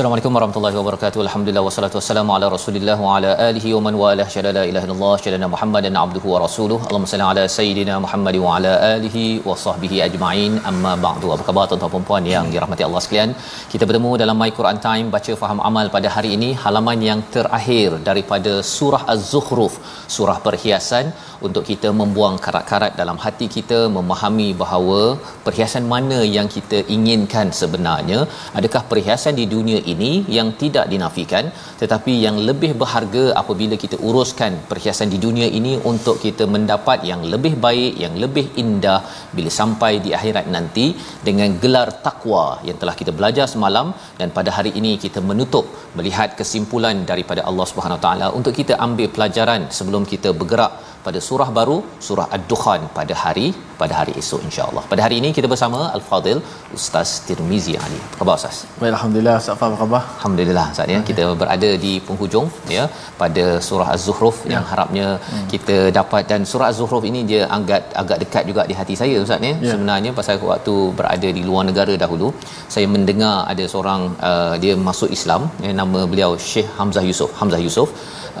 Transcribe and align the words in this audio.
Assalamualaikum 0.00 0.36
warahmatullahi 0.36 0.76
wabarakatuh. 0.78 1.20
Alhamdulillah 1.24 1.62
wassalatu 1.66 1.96
wassalamu 1.98 2.30
ala 2.34 2.46
Rasulillah 2.54 2.94
wa 3.06 3.16
ala 3.16 3.30
alihi 3.48 3.70
wa 3.76 3.80
man 3.86 3.94
walah. 4.02 4.26
Syada 4.34 4.50
la 4.58 4.62
ilaha 4.70 4.86
illallah, 4.86 5.16
syada 5.24 5.48
Muhammadan 5.54 5.98
abduhu 6.02 6.32
wa 6.34 6.38
rasuluh. 6.44 6.78
Allahumma 6.86 7.10
salli 7.12 7.26
ala 7.32 7.42
sayidina 7.56 7.94
Muhammad 8.04 8.36
wa 8.44 8.54
ala 8.56 8.72
alihi 8.94 9.24
wa 9.48 9.56
sahbihi 9.64 9.98
ajma'in. 10.06 10.54
Amma 10.70 10.92
ba'du. 11.06 11.28
Apa 11.34 11.44
khabar 11.48 11.64
tuan-tuan 11.72 11.92
dan 11.96 12.06
puan 12.10 12.30
yang 12.34 12.46
dirahmati 12.54 12.86
Allah 12.88 13.02
sekalian? 13.06 13.32
Kita 13.72 13.84
bertemu 13.90 14.12
dalam 14.22 14.38
My 14.42 14.50
Quran 14.60 14.80
Time 14.86 15.08
baca 15.16 15.34
faham 15.42 15.60
amal 15.70 15.92
pada 15.96 16.08
hari 16.16 16.30
ini 16.36 16.50
halaman 16.64 17.02
yang 17.10 17.22
terakhir 17.36 18.00
daripada 18.08 18.54
surah 18.74 19.02
Az-Zukhruf, 19.16 19.76
surah 20.16 20.38
perhiasan 20.48 21.12
untuk 21.46 21.64
kita 21.70 21.88
membuang 22.00 22.36
karat-karat 22.44 22.92
dalam 23.00 23.18
hati 23.24 23.46
kita 23.56 23.78
memahami 23.96 24.48
bahawa 24.62 25.00
perhiasan 25.46 25.84
mana 25.92 26.18
yang 26.36 26.48
kita 26.56 26.78
inginkan 26.96 27.48
sebenarnya 27.60 28.18
adakah 28.58 28.82
perhiasan 28.90 29.34
di 29.40 29.46
dunia 29.54 29.78
ini 29.94 30.12
yang 30.36 30.50
tidak 30.62 30.86
dinafikan 30.92 31.46
tetapi 31.82 32.12
yang 32.26 32.36
lebih 32.48 32.72
berharga 32.82 33.24
apabila 33.42 33.76
kita 33.84 33.96
uruskan 34.08 34.52
perhiasan 34.70 35.08
di 35.14 35.20
dunia 35.26 35.48
ini 35.58 35.74
untuk 35.92 36.16
kita 36.24 36.46
mendapat 36.54 36.98
yang 37.10 37.22
lebih 37.32 37.54
baik 37.66 37.92
yang 38.04 38.14
lebih 38.24 38.46
indah 38.62 39.00
bila 39.36 39.50
sampai 39.60 39.92
di 40.04 40.10
akhirat 40.18 40.46
nanti 40.56 40.86
dengan 41.28 41.50
gelar 41.62 41.88
takwa 42.06 42.44
yang 42.68 42.78
telah 42.82 42.94
kita 43.00 43.12
belajar 43.18 43.46
semalam. 43.54 43.86
Dan 44.20 44.28
pada 44.38 44.50
hari 44.56 44.72
ini 44.80 44.92
kita 45.04 45.20
menutup 45.30 45.66
melihat 45.98 46.30
kesimpulan 46.40 46.96
daripada 47.10 47.42
Allah 47.50 47.66
Subhanahu 47.70 48.00
Taala 48.06 48.26
untuk 48.38 48.54
kita 48.60 48.76
ambil 48.86 49.08
pelajaran 49.16 49.62
sebelum 49.78 50.04
kita 50.12 50.30
bergerak 50.40 50.72
pada 51.06 51.18
surah 51.26 51.48
baru 51.58 51.76
surah 52.06 52.26
ad-dukhan 52.36 52.80
pada 52.98 53.14
hari 53.22 53.46
pada 53.80 53.94
hari 53.98 54.12
esok 54.20 54.40
insya-Allah. 54.48 54.82
Pada 54.92 55.02
hari 55.04 55.16
ini 55.20 55.28
kita 55.36 55.48
bersama 55.52 55.80
Al-Fadil 55.96 56.38
Ustaz 56.78 57.10
Tirmizi 57.26 57.74
Ali. 57.84 58.00
Apa 58.00 58.18
khabar 58.20 58.36
Ustaz? 58.40 58.56
Baik 58.80 58.92
alhamdulillah 58.96 59.34
Ustaz 59.40 59.54
apa 59.56 59.76
khabar? 59.82 60.02
Alhamdulillah 60.16 60.66
Ustaz 60.74 60.94
ya. 60.94 61.00
Kita 61.10 61.24
berada 61.42 61.70
di 61.84 61.92
penghujung 62.08 62.48
ya 62.76 62.84
pada 63.22 63.44
surah 63.68 63.88
Az-Zukhruf 63.94 64.38
ya. 64.44 64.52
yang 64.54 64.64
harapnya 64.72 65.06
hmm. 65.30 65.46
kita 65.54 65.76
dapat 65.98 66.22
dan 66.32 66.42
surah 66.52 66.68
Az-Zukhruf 66.72 67.06
ini 67.12 67.22
dia 67.32 67.42
agak 67.58 67.82
agak 68.02 68.18
dekat 68.24 68.44
juga 68.52 68.64
di 68.70 68.76
hati 68.80 68.96
saya 69.02 69.16
Ustaz 69.24 69.48
ya. 69.48 69.54
ya. 69.66 69.72
Sebenarnya 69.72 70.12
pasal 70.20 70.38
waktu 70.52 70.76
berada 71.00 71.30
di 71.40 71.44
luar 71.48 71.64
negara 71.70 71.96
dahulu 72.04 72.30
saya 72.76 72.86
mendengar 72.96 73.36
ada 73.52 73.66
seorang 73.74 74.00
uh, 74.30 74.54
dia 74.62 74.76
masuk 74.88 75.10
Islam 75.18 75.42
ya, 75.66 75.72
nama 75.82 76.00
beliau 76.12 76.32
Syekh 76.52 76.70
Hamzah 76.78 77.04
Yusof. 77.10 77.32
Hamzah 77.40 77.62
Yusof 77.66 77.90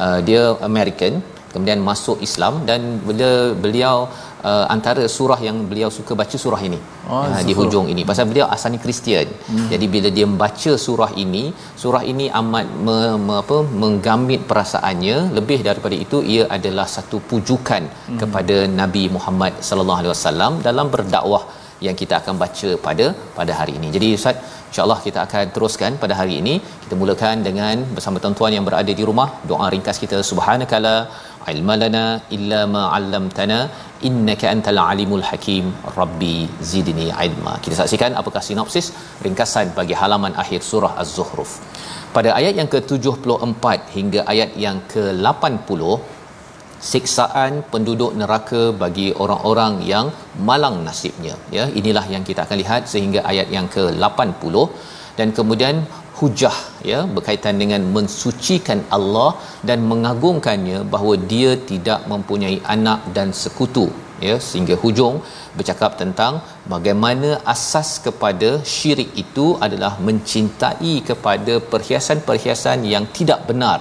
uh, 0.04 0.18
dia 0.28 0.42
American 0.70 1.14
kemudian 1.52 1.80
masuk 1.88 2.18
Islam 2.26 2.54
dan 2.68 2.80
bila 3.06 3.30
beliau 3.64 3.96
uh, 4.50 4.64
antara 4.74 5.04
surah 5.16 5.38
yang 5.46 5.56
beliau 5.70 5.90
suka 5.98 6.12
baca 6.20 6.36
surah 6.44 6.60
ini 6.68 6.78
oh, 7.12 7.22
uh, 7.22 7.42
di 7.48 7.54
hujung 7.58 7.86
ini 7.92 8.02
pasal 8.10 8.26
beliau 8.30 8.46
asalnya 8.56 8.80
Kristian 8.84 9.28
hmm. 9.50 9.68
jadi 9.72 9.86
bila 9.94 10.10
dia 10.16 10.26
membaca 10.32 10.72
surah 10.86 11.10
ini 11.24 11.44
surah 11.82 12.02
ini 12.12 12.26
amat 12.40 12.66
me, 12.88 12.98
me, 13.26 13.36
apa 13.44 13.58
menggamit 13.84 14.42
perasaannya 14.50 15.16
lebih 15.38 15.60
daripada 15.68 15.98
itu 16.04 16.20
ia 16.34 16.44
adalah 16.58 16.86
satu 16.96 17.18
pujukan 17.32 17.82
hmm. 17.90 18.20
kepada 18.22 18.58
Nabi 18.82 19.04
Muhammad 19.16 19.54
sallallahu 19.70 20.00
alaihi 20.02 20.14
wasallam 20.16 20.54
dalam 20.68 20.88
berdakwah 20.96 21.44
yang 21.86 21.96
kita 22.00 22.14
akan 22.20 22.34
baca 22.42 22.70
pada 22.86 23.06
pada 23.36 23.52
hari 23.58 23.72
ini. 23.78 23.88
Jadi 23.96 24.08
Ustaz, 24.18 24.36
insya-Allah 24.70 24.98
kita 25.06 25.18
akan 25.26 25.44
teruskan 25.54 25.92
pada 26.02 26.14
hari 26.20 26.34
ini. 26.42 26.54
Kita 26.84 26.94
mulakan 27.00 27.36
dengan 27.48 27.76
bersama 27.96 28.22
tuan-tuan 28.22 28.54
yang 28.56 28.66
berada 28.68 28.92
di 29.00 29.04
rumah, 29.10 29.28
doa 29.50 29.68
ringkas 29.74 29.98
kita 30.04 30.18
subhanakala 30.30 30.94
ilmalana 31.52 32.04
illa 32.36 32.60
ma 32.74 32.82
'allamtana 32.96 33.58
innaka 34.08 34.46
antal 34.54 34.80
alimul 34.90 35.24
hakim 35.30 35.64
rabbi 35.98 36.36
zidni 36.70 37.08
ilma. 37.26 37.54
Kita 37.64 37.74
saksikan 37.80 38.14
apakah 38.20 38.42
sinopsis 38.48 38.88
ringkasan 39.26 39.68
bagi 39.78 39.96
halaman 40.02 40.34
akhir 40.44 40.60
surah 40.70 40.92
Az-Zukhruf. 41.02 41.52
Pada 42.16 42.30
ayat 42.38 42.54
yang 42.60 42.68
ke-74 42.74 43.64
hingga 43.96 44.20
ayat 44.32 44.50
yang 44.64 44.78
ke-80 44.92 45.82
siksaan 46.88 47.52
penduduk 47.72 48.12
neraka 48.20 48.62
bagi 48.82 49.08
orang-orang 49.22 49.74
yang 49.92 50.06
malang 50.48 50.76
nasibnya. 50.86 51.34
Ya 51.56 51.66
inilah 51.80 52.04
yang 52.14 52.24
kita 52.28 52.42
akan 52.46 52.58
lihat 52.62 52.82
sehingga 52.92 53.22
ayat 53.32 53.48
yang 53.56 53.68
ke-80 53.74 54.54
dan 55.18 55.30
kemudian 55.38 55.76
hujah 56.18 56.56
ya 56.90 57.00
berkaitan 57.16 57.56
dengan 57.62 57.82
mensucikan 57.96 58.80
Allah 58.96 59.30
dan 59.68 59.78
mengagungkannya 59.90 60.78
bahawa 60.92 61.14
dia 61.32 61.50
tidak 61.70 62.00
mempunyai 62.12 62.58
anak 62.74 63.00
dan 63.16 63.28
sekutu 63.42 63.86
ya 64.26 64.34
sehingga 64.48 64.76
hujung 64.82 65.16
bercakap 65.56 65.92
tentang 66.02 66.32
bagaimana 66.74 67.30
asas 67.54 67.90
kepada 68.06 68.50
syirik 68.74 69.10
itu 69.24 69.46
adalah 69.66 69.92
mencintai 70.08 70.94
kepada 71.10 71.56
perhiasan-perhiasan 71.72 72.80
yang 72.94 73.06
tidak 73.18 73.42
benar 73.50 73.78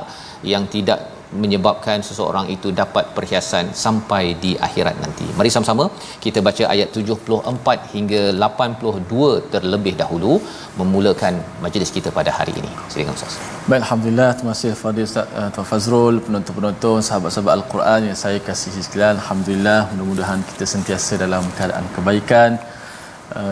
yang 0.53 0.65
tidak 0.75 0.99
menyebabkan 1.43 2.01
seseorang 2.07 2.45
itu 2.55 2.69
dapat 2.81 3.13
perhiasan 3.17 3.65
sampai 3.83 4.23
di 4.43 4.51
akhirat 4.67 4.95
nanti. 5.03 5.25
Mari 5.37 5.49
sama-sama 5.55 5.85
kita 6.25 6.39
baca 6.47 6.63
ayat 6.73 6.89
74 6.97 7.93
hingga 7.93 8.21
82 8.33 9.51
terlebih 9.53 9.93
dahulu 10.01 10.33
memulakan 10.79 11.35
majlis 11.65 11.91
kita 11.97 12.09
pada 12.17 12.33
hari 12.39 12.53
ini. 12.61 12.71
Silakan 12.93 13.13
Ustaz. 13.19 13.35
Baik, 13.69 13.81
alhamdulillah 13.85 14.29
terima 14.37 14.53
kasih 14.55 14.73
Fadil 14.81 15.07
Ustaz 15.09 15.37
uh, 15.39 15.49
Tuan 15.53 15.67
Fazrul, 15.71 16.17
penonton-penonton, 16.25 16.99
sahabat-sahabat 17.09 17.53
Al-Quran 17.59 18.01
yang 18.09 18.17
saya 18.23 18.39
kasih 18.49 18.73
sekalian. 18.87 19.15
Alhamdulillah, 19.21 19.79
mudah-mudahan 19.93 20.41
kita 20.51 20.65
sentiasa 20.73 21.13
dalam 21.25 21.45
keadaan 21.57 21.85
kebaikan 21.95 22.51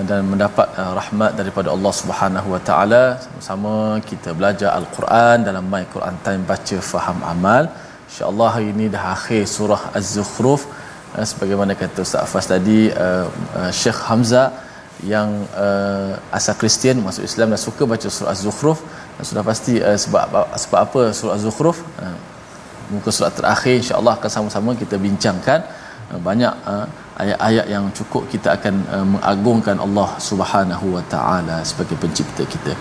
dan 0.10 0.22
mendapat 0.32 0.68
uh, 0.82 0.94
rahmat 1.00 1.32
daripada 1.40 1.70
Allah 1.76 1.94
Subhanahu 2.02 2.48
Wa 2.54 2.62
Taala. 2.70 3.04
Sama-sama 3.24 3.76
kita 4.10 4.30
belajar 4.40 4.70
Al-Quran 4.80 5.46
dalam 5.48 5.66
My 5.74 5.84
Quran 5.94 6.16
Time 6.26 6.44
baca 6.52 6.78
faham 6.92 7.20
amal. 7.34 7.64
insya-Allah 8.10 8.50
hari 8.56 8.68
ini 8.74 8.86
dah 8.96 9.04
akhir 9.18 9.42
surah 9.56 9.82
Az-Zukhruf. 10.00 10.62
Uh, 11.16 11.26
sebagaimana 11.32 11.74
kata 11.82 12.00
Ustaz 12.08 12.26
Afas 12.26 12.46
tadi 12.54 12.80
Syekh 13.82 14.00
Hamzah 14.08 14.48
yang 15.14 15.30
uh, 15.66 16.18
asal 16.38 16.56
Kristian 16.62 16.98
masuk 17.08 17.24
Islam 17.30 17.54
dan 17.54 17.62
suka 17.68 17.84
baca 17.94 18.08
surah 18.18 18.32
Az-Zukhruf. 18.36 18.80
Sudah 19.30 19.44
pasti 19.52 19.74
uh, 19.88 19.98
sebab 20.04 20.26
sebab 20.64 20.80
apa 20.88 21.02
surah 21.20 21.36
Az-Zukhruf? 21.38 21.80
Uh, 22.02 22.18
muka 22.94 23.12
surat 23.12 23.34
terakhir 23.40 23.76
insya-Allah 23.82 24.14
akan 24.18 24.32
sama-sama 24.36 24.72
kita 24.82 24.96
bincangkan. 25.06 25.60
Uh, 26.12 26.20
banyak 26.28 26.54
uh, 26.72 26.86
ayat-ayat 27.23 27.67
yang 27.69 27.85
cukup 27.93 28.23
kita 28.33 28.49
akan 28.57 28.75
uh, 28.89 29.07
mengagungkan 29.07 29.77
Allah 29.79 30.09
Subhanahu 30.17 30.87
wa 30.97 31.05
taala 31.13 31.61
sebagai 31.63 31.97
pencipta 32.01 32.43
kita. 32.47 32.73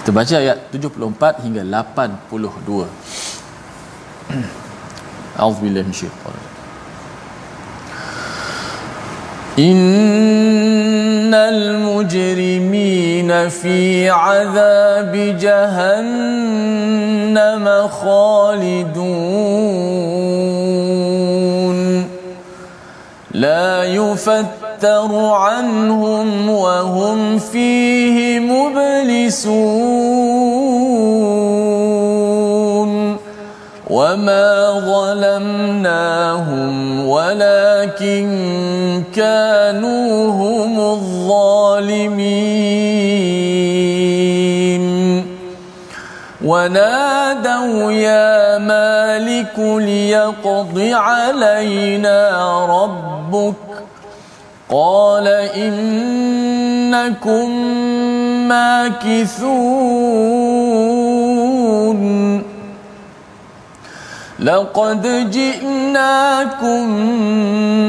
Kita 0.00 0.10
baca 0.14 0.34
ayat 0.38 0.58
74 0.72 1.44
hingga 1.44 1.62
82. 1.66 2.86
A'udzubillahi 5.40 5.86
minasyaitanir 5.88 6.50
إن 9.58 11.34
المجرمين 11.34 13.30
في 13.48 14.10
عذاب 14.10 15.36
جهنم 15.40 16.28
خالدون 17.88 19.00
يفتر 23.85 25.15
عنهم 25.15 26.49
وهم 26.49 27.39
فيه 27.39 28.39
مبلسون. 28.39 29.85
وما 33.89 34.71
ظلمناهم 35.25 36.73
ولكن 37.07 38.25
كانوا 39.15 40.31
هم 40.31 40.79
الظالمين. 40.79 42.45
ونادوا 46.45 47.91
يا 47.91 48.57
مالك 48.57 49.59
ليقض 49.59 50.79
علينا 50.93 52.19
ربك 52.65 53.74
قال 54.69 55.27
إنكم 55.57 57.49
ماكثون. 58.47 59.75
لقد 64.39 65.31
جئناكم 65.31 66.83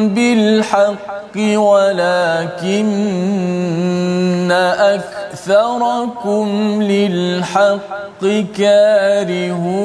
بالحق 0.09 1.37
ولكن 1.37 2.93
أكثركم 4.95 6.47
للحق 6.83 8.23
كارهون. 8.59 9.77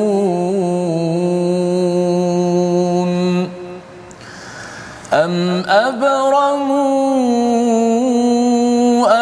أم 5.13 5.63
أبرموا 5.67 6.71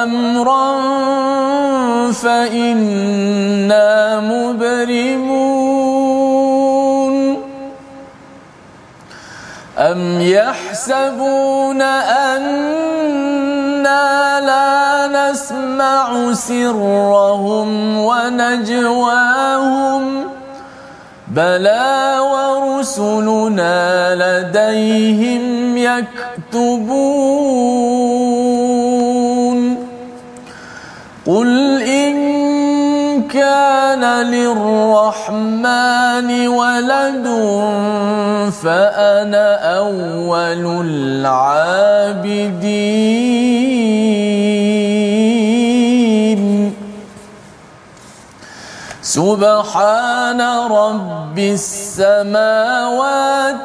أمرا 0.04 0.80
فإنا 2.12 3.40
مبرمون 4.20 5.70
أم 9.78 10.22
يحسبون 10.22 11.82
أنا 11.82 12.90
لا 14.42 15.08
نسمع 15.08 16.34
سرهم 16.34 17.98
ونجواهم 17.98 19.50
بلى 21.30 22.18
ورسلنا 22.20 23.76
لديهم 24.16 25.78
يكتبون 25.78 27.20
قل 31.28 31.82
إن 31.82 32.20
كان 33.28 34.26
للرحمن 34.26 35.68
ولد 36.48 37.28
فأنا 38.64 39.78
أول 39.78 40.86
العابدين 40.86 42.40
سبحان 49.10 50.42
رب 50.70 51.38
السماوات 51.58 52.92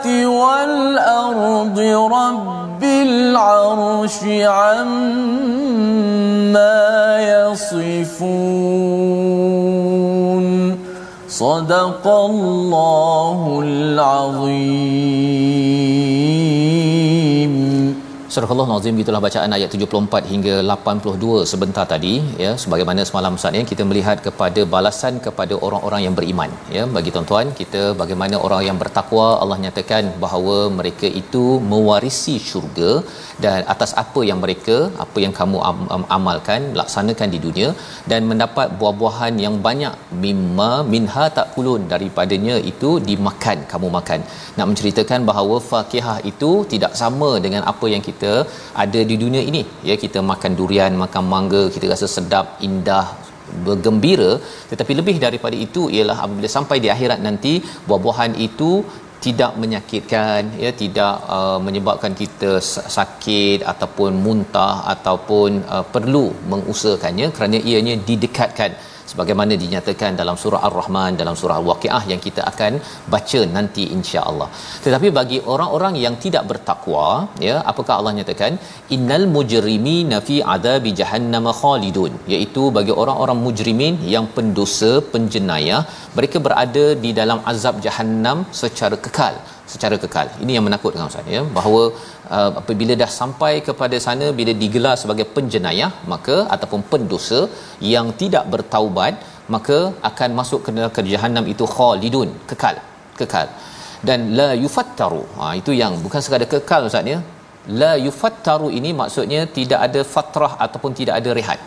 والأرض 0.06 1.78
رب 2.18 2.82
العرش 2.84 4.18
عما 4.44 4.80
يصفون. 7.20 8.04
صدق 11.28 12.04
الله 12.08 13.60
العظيم. 13.64 14.94
Surah 18.34 18.50
Allah 18.52 18.64
Nazim 18.70 18.96
itulah 19.02 19.18
bacaan 19.24 19.54
ayat 19.56 19.74
74 19.76 20.30
hingga 20.30 20.54
82 20.74 21.42
sebentar 21.50 21.84
tadi 21.92 22.14
ya. 22.44 22.52
Sebagaimana 22.62 23.00
semalam 23.08 23.36
Ustaz 23.38 23.58
ya 23.58 23.62
kita 23.70 23.82
melihat 23.90 24.18
kepada 24.26 24.60
balasan 24.72 25.14
kepada 25.26 25.54
orang-orang 25.66 26.00
yang 26.04 26.14
beriman 26.18 26.50
ya. 26.76 26.84
Bagi 26.96 27.10
tuan-tuan 27.14 27.48
kita 27.60 27.82
bagaimana 28.00 28.38
orang 28.46 28.62
yang 28.68 28.78
bertakwa 28.82 29.26
Allah 29.42 29.58
nyatakan 29.64 30.06
bahawa 30.24 30.56
mereka 30.78 31.10
itu 31.20 31.44
mewarisi 31.74 32.34
syurga 32.48 32.90
dan 33.44 33.60
atas 33.74 33.92
apa 34.02 34.22
yang 34.30 34.40
mereka 34.44 34.76
apa 35.04 35.20
yang 35.24 35.34
kamu 35.38 35.60
am- 35.70 35.88
am- 35.98 36.08
amalkan 36.18 36.60
laksanakan 36.80 37.30
di 37.36 37.40
dunia 37.46 37.70
dan 38.12 38.26
mendapat 38.32 38.66
buah-buahan 38.80 39.36
yang 39.44 39.56
banyak. 39.68 39.94
Mimma 40.24 40.72
minha 40.96 41.28
takulun 41.38 41.84
daripadanya 41.94 42.58
itu 42.72 42.92
dimakan 43.10 43.60
kamu 43.74 43.90
makan. 44.00 44.20
Nak 44.58 44.68
menceritakan 44.72 45.22
bahawa 45.32 45.58
fakihah 45.70 46.18
itu 46.32 46.52
tidak 46.74 46.92
sama 47.04 47.32
dengan 47.46 47.64
apa 47.74 47.86
yang 47.94 48.04
kita 48.10 48.23
ada 48.84 49.00
di 49.10 49.16
dunia 49.22 49.42
ini. 49.50 49.62
Ya 49.88 49.94
kita 50.04 50.20
makan 50.32 50.52
durian 50.60 50.92
makan 51.04 51.24
mangga 51.34 51.62
kita 51.74 51.86
rasa 51.94 52.08
sedap 52.16 52.46
indah 52.68 53.06
bergembira. 53.66 54.32
Tetapi 54.70 54.92
lebih 55.00 55.16
daripada 55.24 55.56
itu 55.66 55.82
ialah 55.96 56.18
apabila 56.24 56.50
sampai 56.56 56.78
di 56.84 56.90
akhirat 56.94 57.20
nanti 57.28 57.54
buah-buahan 57.88 58.34
itu 58.48 58.70
tidak 59.26 59.52
menyakitkan 59.62 60.40
ya 60.64 60.70
tidak 60.80 61.14
uh, 61.36 61.58
menyebabkan 61.66 62.12
kita 62.22 62.50
sakit 62.96 63.58
ataupun 63.72 64.10
muntah 64.24 64.74
ataupun 64.94 65.50
uh, 65.74 65.84
perlu 65.94 66.26
mengusahakannya. 66.52 67.28
Kerana 67.36 67.60
ianya 67.70 67.94
didekatkan 68.08 68.72
sebagaimana 69.14 69.54
dinyatakan 69.62 70.18
dalam 70.20 70.36
surah 70.42 70.60
Ar-Rahman 70.68 71.12
dalam 71.22 71.34
surah 71.40 71.56
Al-Waqiah 71.60 72.02
yang 72.12 72.20
kita 72.26 72.42
akan 72.50 72.72
baca 73.14 73.40
nanti 73.56 73.84
insya-Allah. 73.96 74.48
Tetapi 74.84 75.08
bagi 75.18 75.38
orang-orang 75.54 75.94
yang 76.04 76.14
tidak 76.24 76.44
bertakwa, 76.50 77.08
ya, 77.48 77.56
apakah 77.72 77.94
Allah 77.98 78.14
nyatakan? 78.18 78.52
Innal 78.96 79.26
mujrimina 79.36 80.18
fi 80.28 80.36
adabi 80.56 80.92
jahannam 81.00 81.46
khalidun, 81.60 82.12
iaitu 82.34 82.64
bagi 82.78 82.92
orang-orang 83.02 83.40
mujrimin 83.46 83.96
yang 84.14 84.28
pendosa, 84.36 84.92
penjenayah, 85.14 85.82
mereka 86.18 86.38
berada 86.46 86.86
di 87.04 87.12
dalam 87.20 87.40
azab 87.52 87.76
jahannam 87.86 88.40
secara 88.62 88.98
kekal 89.06 89.36
secara 89.72 89.96
kekal. 90.02 90.26
Ini 90.44 90.52
yang 90.56 90.64
menakutkan 90.68 91.02
Ustaz 91.10 91.28
ya. 91.36 91.42
Bahawa 91.58 91.82
uh, 92.36 92.50
apabila 92.60 92.94
dah 93.02 93.10
sampai 93.20 93.52
kepada 93.68 93.98
sana 94.06 94.26
bila 94.38 94.52
digelar 94.62 94.94
sebagai 95.02 95.26
penjenayah 95.36 95.90
maka 96.12 96.36
ataupun 96.54 96.82
pendosa 96.92 97.40
yang 97.94 98.08
tidak 98.22 98.44
bertaubat 98.54 99.14
maka 99.54 99.78
akan 100.10 100.30
masuk 100.40 100.60
ke 100.66 100.70
neraka 100.76 101.00
jahanam 101.12 101.46
itu 101.54 101.66
khalidun 101.76 102.30
kekal 102.50 102.78
kekal. 103.20 103.48
Dan 104.08 104.20
la 104.38 104.50
yufattaru 104.64 105.22
ha 105.38 105.52
itu 105.60 105.72
yang 105.82 105.94
bukan 106.06 106.20
sekadar 106.24 106.48
kekal 106.54 106.90
Ustaz 106.90 107.12
ya. 107.14 107.20
La 107.80 107.92
yufattaru 108.06 108.68
ini 108.78 108.90
maksudnya 109.00 109.42
tidak 109.58 109.80
ada 109.86 110.00
fatrah 110.14 110.52
ataupun 110.64 110.92
tidak 111.00 111.16
ada 111.20 111.30
rehat. 111.38 111.60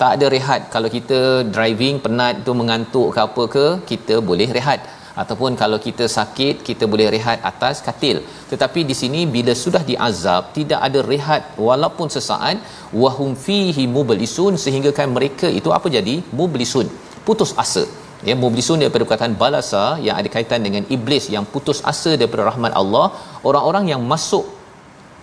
Tak 0.00 0.10
ada 0.16 0.26
rehat. 0.34 0.60
Kalau 0.74 0.88
kita 0.94 1.18
driving 1.56 1.96
penat 2.04 2.42
tu 2.46 2.52
mengantuk 2.60 3.08
ke 3.14 3.20
apa 3.26 3.42
ke 3.54 3.66
kita 3.90 4.14
boleh 4.28 4.48
rehat 4.56 4.80
ataupun 5.22 5.52
kalau 5.62 5.78
kita 5.86 6.04
sakit 6.16 6.54
kita 6.68 6.84
boleh 6.92 7.06
rehat 7.14 7.38
atas 7.50 7.82
katil. 7.86 8.18
Tetapi 8.52 8.80
di 8.90 8.94
sini 9.00 9.20
bila 9.34 9.52
sudah 9.64 9.82
diazab 9.90 10.50
tidak 10.58 10.80
ada 10.88 11.00
rehat 11.12 11.42
walaupun 11.66 12.08
sesaat 12.16 12.56
wahum 13.02 13.32
fihi 13.46 13.84
mublisun 13.96 14.54
sehingga 14.64 14.92
kan 14.98 15.10
mereka 15.16 15.48
itu 15.60 15.70
apa 15.78 15.88
jadi? 15.98 16.16
Mublisun 16.40 16.88
putus 17.28 17.52
asa. 17.64 17.84
Ya 18.28 18.34
mublisun 18.42 18.80
daripada 18.82 19.04
perkataan 19.04 19.34
balasa 19.40 19.84
yang 20.06 20.16
ada 20.20 20.28
kaitan 20.34 20.60
dengan 20.66 20.84
iblis 20.96 21.24
yang 21.34 21.44
putus 21.54 21.78
asa 21.92 22.12
daripada 22.20 22.44
rahmat 22.50 22.72
Allah 22.80 23.06
orang-orang 23.48 23.86
yang 23.92 24.02
masuk 24.12 24.44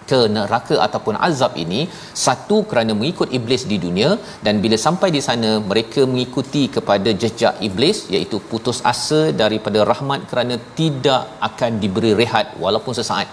ke 0.10 0.20
neraka 0.36 0.76
ataupun 0.86 1.16
azab 1.28 1.54
ini 1.64 1.82
satu 2.26 2.58
kerana 2.70 2.92
mengikut 3.00 3.30
iblis 3.38 3.64
di 3.72 3.78
dunia 3.86 4.10
dan 4.46 4.58
bila 4.64 4.78
sampai 4.86 5.10
di 5.16 5.22
sana 5.28 5.52
mereka 5.72 6.04
mengikuti 6.12 6.64
kepada 6.76 7.12
jejak 7.24 7.56
iblis 7.68 8.00
iaitu 8.16 8.40
putus 8.52 8.80
asa 8.94 9.22
daripada 9.44 9.82
rahmat 9.92 10.22
kerana 10.32 10.58
tidak 10.80 11.24
akan 11.50 11.72
diberi 11.84 12.14
rehat 12.22 12.48
walaupun 12.66 12.96
sesaat. 13.02 13.30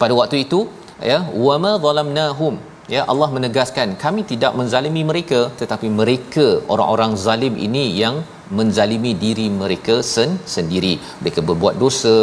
Pada 0.00 0.12
waktu 0.20 0.36
itu 0.46 0.60
ya 1.10 1.18
wama 1.46 1.72
zalamnahum 1.84 2.54
ya 2.94 3.02
Allah 3.12 3.28
menegaskan 3.36 3.88
kami 4.04 4.22
tidak 4.32 4.52
menzalimi 4.60 5.02
mereka 5.10 5.40
tetapi 5.60 5.88
mereka 6.00 6.46
orang-orang 6.74 7.14
zalim 7.26 7.54
ini 7.66 7.84
yang 8.02 8.16
menzalimi 8.58 9.10
diri 9.24 9.46
mereka 9.62 9.94
sen- 10.12 10.38
sendiri. 10.54 10.92
Mereka 11.22 11.40
berbuat 11.48 11.74
dosa 11.82 12.16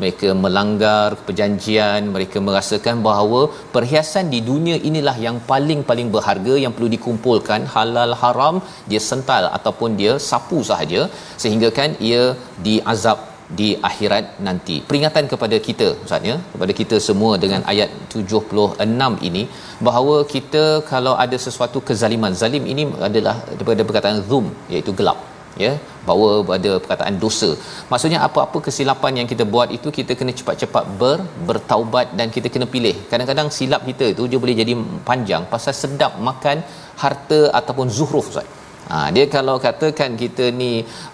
mereka 0.00 0.28
melanggar 0.42 1.08
perjanjian 1.26 2.10
mereka 2.16 2.38
merasakan 2.48 3.00
bahawa 3.08 3.40
perhiasan 3.76 4.28
di 4.34 4.40
dunia 4.50 4.76
inilah 4.90 5.16
yang 5.26 5.38
paling-paling 5.52 6.10
berharga 6.16 6.56
yang 6.64 6.74
perlu 6.76 6.90
dikumpulkan 6.96 7.64
halal 7.74 8.14
haram 8.22 8.58
dia 8.92 9.02
sental 9.10 9.46
ataupun 9.58 9.96
dia 10.02 10.14
sapu 10.30 10.60
sahaja 10.70 11.02
sehingga 11.44 11.70
kan 11.80 11.92
ia 12.10 12.22
diazab 12.68 13.29
di 13.58 13.68
akhirat 13.88 14.24
nanti. 14.46 14.76
Peringatan 14.90 15.24
kepada 15.32 15.56
kita 15.66 15.88
Ustaz 16.04 16.28
ya, 16.30 16.36
kepada 16.52 16.72
kita 16.80 16.96
semua 17.08 17.32
dengan 17.44 17.62
ayat 17.72 17.90
76 18.14 19.28
ini 19.28 19.42
bahawa 19.88 20.16
kita 20.34 20.64
kalau 20.92 21.14
ada 21.24 21.36
sesuatu 21.46 21.80
kezaliman, 21.88 22.34
zalim 22.42 22.66
ini 22.72 22.84
adalah 23.08 23.36
daripada 23.56 23.84
perkataan 23.88 24.20
zum 24.30 24.48
iaitu 24.74 24.94
gelap 25.00 25.20
ya 25.64 25.72
bawa 26.08 26.28
pada 26.50 26.70
perkataan 26.82 27.14
dosa. 27.24 27.50
Maksudnya 27.90 28.18
apa-apa 28.26 28.58
kesilapan 28.66 29.18
yang 29.20 29.28
kita 29.32 29.44
buat 29.54 29.68
itu 29.78 29.88
kita 29.98 30.12
kena 30.20 30.32
cepat-cepat 30.38 30.84
ber, 31.00 31.18
bertaubat 31.48 32.14
dan 32.18 32.28
kita 32.36 32.48
kena 32.54 32.68
pilih. 32.74 32.94
Kadang-kadang 33.10 33.50
silap 33.58 33.82
kita 33.90 34.06
itu 34.14 34.24
dia 34.30 34.40
boleh 34.44 34.56
jadi 34.62 34.74
panjang 35.10 35.44
pasal 35.52 35.74
sedap 35.82 36.14
makan 36.28 36.58
harta 37.02 37.40
ataupun 37.60 37.88
zuhruf 37.98 38.26
Ustaz 38.32 38.59
Ha, 38.92 38.98
dia 39.16 39.24
kalau 39.34 39.54
katakan 39.64 40.10
kita 40.22 40.44
ni 40.60 40.70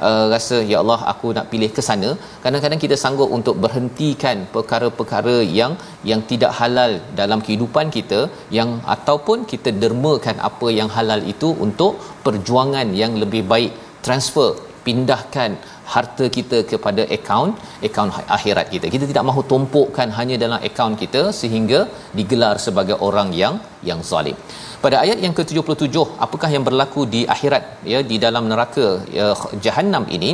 uh, 0.08 0.24
rasa 0.32 0.58
ya 0.70 0.76
Allah 0.82 1.00
aku 1.12 1.28
nak 1.36 1.46
pilih 1.52 1.68
ke 1.76 1.82
sana 1.88 2.10
kadang-kadang 2.44 2.80
kita 2.84 2.96
sanggup 3.02 3.30
untuk 3.38 3.56
berhentikan 3.64 4.36
perkara-perkara 4.54 5.36
yang 5.58 5.72
yang 6.10 6.22
tidak 6.30 6.52
halal 6.60 6.92
dalam 7.20 7.40
kehidupan 7.46 7.92
kita 7.96 8.20
yang 8.58 8.70
ataupun 8.94 9.44
kita 9.52 9.72
dermakan 9.82 10.38
apa 10.50 10.68
yang 10.78 10.88
halal 10.96 11.20
itu 11.34 11.50
untuk 11.66 11.94
perjuangan 12.26 12.88
yang 13.02 13.12
lebih 13.24 13.42
baik 13.52 13.74
transfer 14.06 14.50
pindahkan 14.86 15.50
harta 15.94 16.26
kita 16.36 16.58
kepada 16.70 17.02
akaun 17.16 17.50
akaun 17.88 18.10
akhirat 18.36 18.66
kita. 18.74 18.86
Kita 18.94 19.04
tidak 19.10 19.24
mahu 19.28 19.42
tumpukkan 19.52 20.10
hanya 20.18 20.36
dalam 20.44 20.60
akaun 20.68 20.94
kita 21.02 21.22
sehingga 21.40 21.80
digelar 22.18 22.54
sebagai 22.66 22.98
orang 23.08 23.30
yang 23.42 23.56
yang 23.90 24.02
zalim. 24.10 24.38
Pada 24.84 24.96
ayat 25.04 25.18
yang 25.24 25.34
ke-77, 25.38 25.96
apakah 26.26 26.48
yang 26.54 26.64
berlaku 26.68 27.02
di 27.14 27.20
akhirat 27.34 27.64
ya 27.92 28.00
di 28.10 28.16
dalam 28.24 28.44
neraka 28.52 28.86
ya, 29.18 29.28
jahanam 29.66 30.06
ini? 30.18 30.30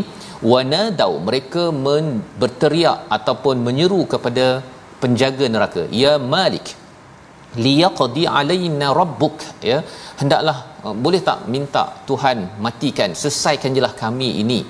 Wanadau 0.52 1.12
mereka 1.28 1.64
men, 1.84 2.06
berteriak 2.42 3.00
ataupun 3.16 3.56
menyeru 3.66 4.00
kepada 4.14 4.46
penjaga 5.02 5.46
neraka, 5.54 5.82
ya 6.02 6.12
Malik 6.34 6.66
liyaqdi 7.66 8.22
alaina 8.38 8.88
rabbuk 9.00 9.38
ya 9.70 9.78
hendaklah 10.20 10.56
uh, 10.86 10.94
boleh 11.04 11.20
tak 11.28 11.40
minta 11.54 11.84
Tuhan 12.10 12.38
matikan 12.66 13.10
selesaikan 13.22 13.76
jelah 13.78 13.92
kami 14.02 14.30
ini 14.42 14.60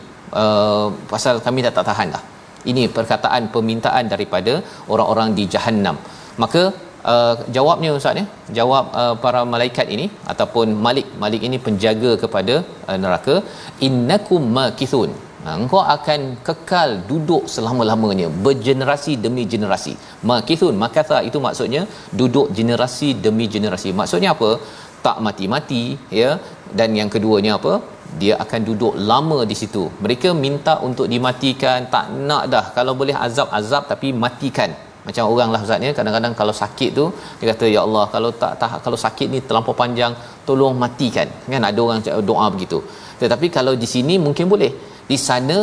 uh, 0.43 0.87
pasal 1.13 1.37
kami 1.47 1.67
dah 1.67 1.75
tak 1.79 1.87
tahan 1.91 2.15
dah 2.17 2.23
ini 2.71 2.85
perkataan 2.97 3.45
permintaan 3.55 4.07
daripada 4.15 4.55
orang-orang 4.93 5.31
di 5.39 5.47
jahanam 5.55 5.97
maka 6.43 6.63
uh, 7.13 7.35
jawabnya 7.57 7.91
ustaz 7.99 8.21
ya 8.21 8.25
jawab 8.59 8.85
uh, 9.01 9.15
para 9.25 9.43
malaikat 9.55 9.89
ini 9.97 10.07
ataupun 10.33 10.69
malik 10.87 11.09
malik 11.25 11.43
ini 11.49 11.59
penjaga 11.67 12.13
kepada 12.23 12.55
uh, 12.91 12.99
neraka 13.05 13.37
innakum 13.89 14.45
makithun 14.59 15.13
Ha, 15.45 15.53
engkau 15.61 15.81
akan 15.95 16.21
kekal 16.47 16.91
duduk 17.11 17.45
selama-lamanya 17.55 18.27
bergenerasi 18.45 19.13
demi 19.25 19.43
generasi. 19.53 19.93
Makithun 20.31 20.75
makatha 20.83 21.19
itu 21.29 21.39
maksudnya 21.47 21.83
duduk 22.21 22.47
generasi 22.59 23.09
demi 23.25 23.47
generasi. 23.55 23.91
Maksudnya 24.01 24.31
apa? 24.37 24.51
Tak 25.07 25.19
mati-mati 25.27 25.85
ya. 26.21 26.31
Dan 26.79 26.97
yang 26.99 27.11
keduanya 27.15 27.53
apa? 27.59 27.73
Dia 28.21 28.35
akan 28.45 28.61
duduk 28.69 28.95
lama 29.11 29.39
di 29.51 29.57
situ. 29.61 29.85
Mereka 30.05 30.31
minta 30.45 30.75
untuk 30.89 31.07
dimatikan, 31.13 31.89
tak 31.95 32.07
nak 32.29 32.45
dah. 32.55 32.65
Kalau 32.77 32.95
boleh 33.01 33.17
azab-azab 33.27 33.85
tapi 33.93 34.11
matikan. 34.25 34.73
Macam 35.07 35.25
orang 35.35 35.49
lah 35.53 35.61
Ustaz 35.67 35.87
ya, 35.87 35.93
kadang-kadang 35.99 36.35
kalau 36.41 36.55
sakit 36.63 36.91
tu 36.99 37.05
dia 37.39 37.47
kata 37.51 37.67
ya 37.75 37.81
Allah 37.87 38.05
kalau 38.15 38.31
tak, 38.43 38.53
tak 38.61 38.75
kalau 38.85 38.99
sakit 39.05 39.27
ni 39.35 39.39
terlampau 39.47 39.75
panjang 39.81 40.13
tolong 40.49 40.75
matikan. 40.83 41.27
Kan 41.53 41.65
ada 41.71 41.81
orang 41.87 42.03
doa 42.31 42.47
begitu. 42.55 42.79
Tetapi 43.23 43.47
kalau 43.57 43.75
di 43.83 43.89
sini 43.95 44.15
mungkin 44.27 44.47
boleh 44.53 44.71
di 45.11 45.19
sana 45.29 45.59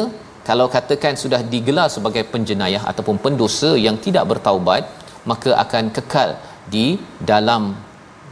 kalau 0.49 0.65
katakan 0.75 1.13
sudah 1.23 1.41
digelar 1.53 1.87
sebagai 1.95 2.23
penjenayah 2.33 2.83
ataupun 2.91 3.15
pendosa 3.23 3.71
yang 3.85 3.95
tidak 4.05 4.25
bertaubat 4.31 4.83
maka 5.31 5.51
akan 5.63 5.85
kekal 5.95 6.29
di 6.73 6.85
dalam 7.31 7.63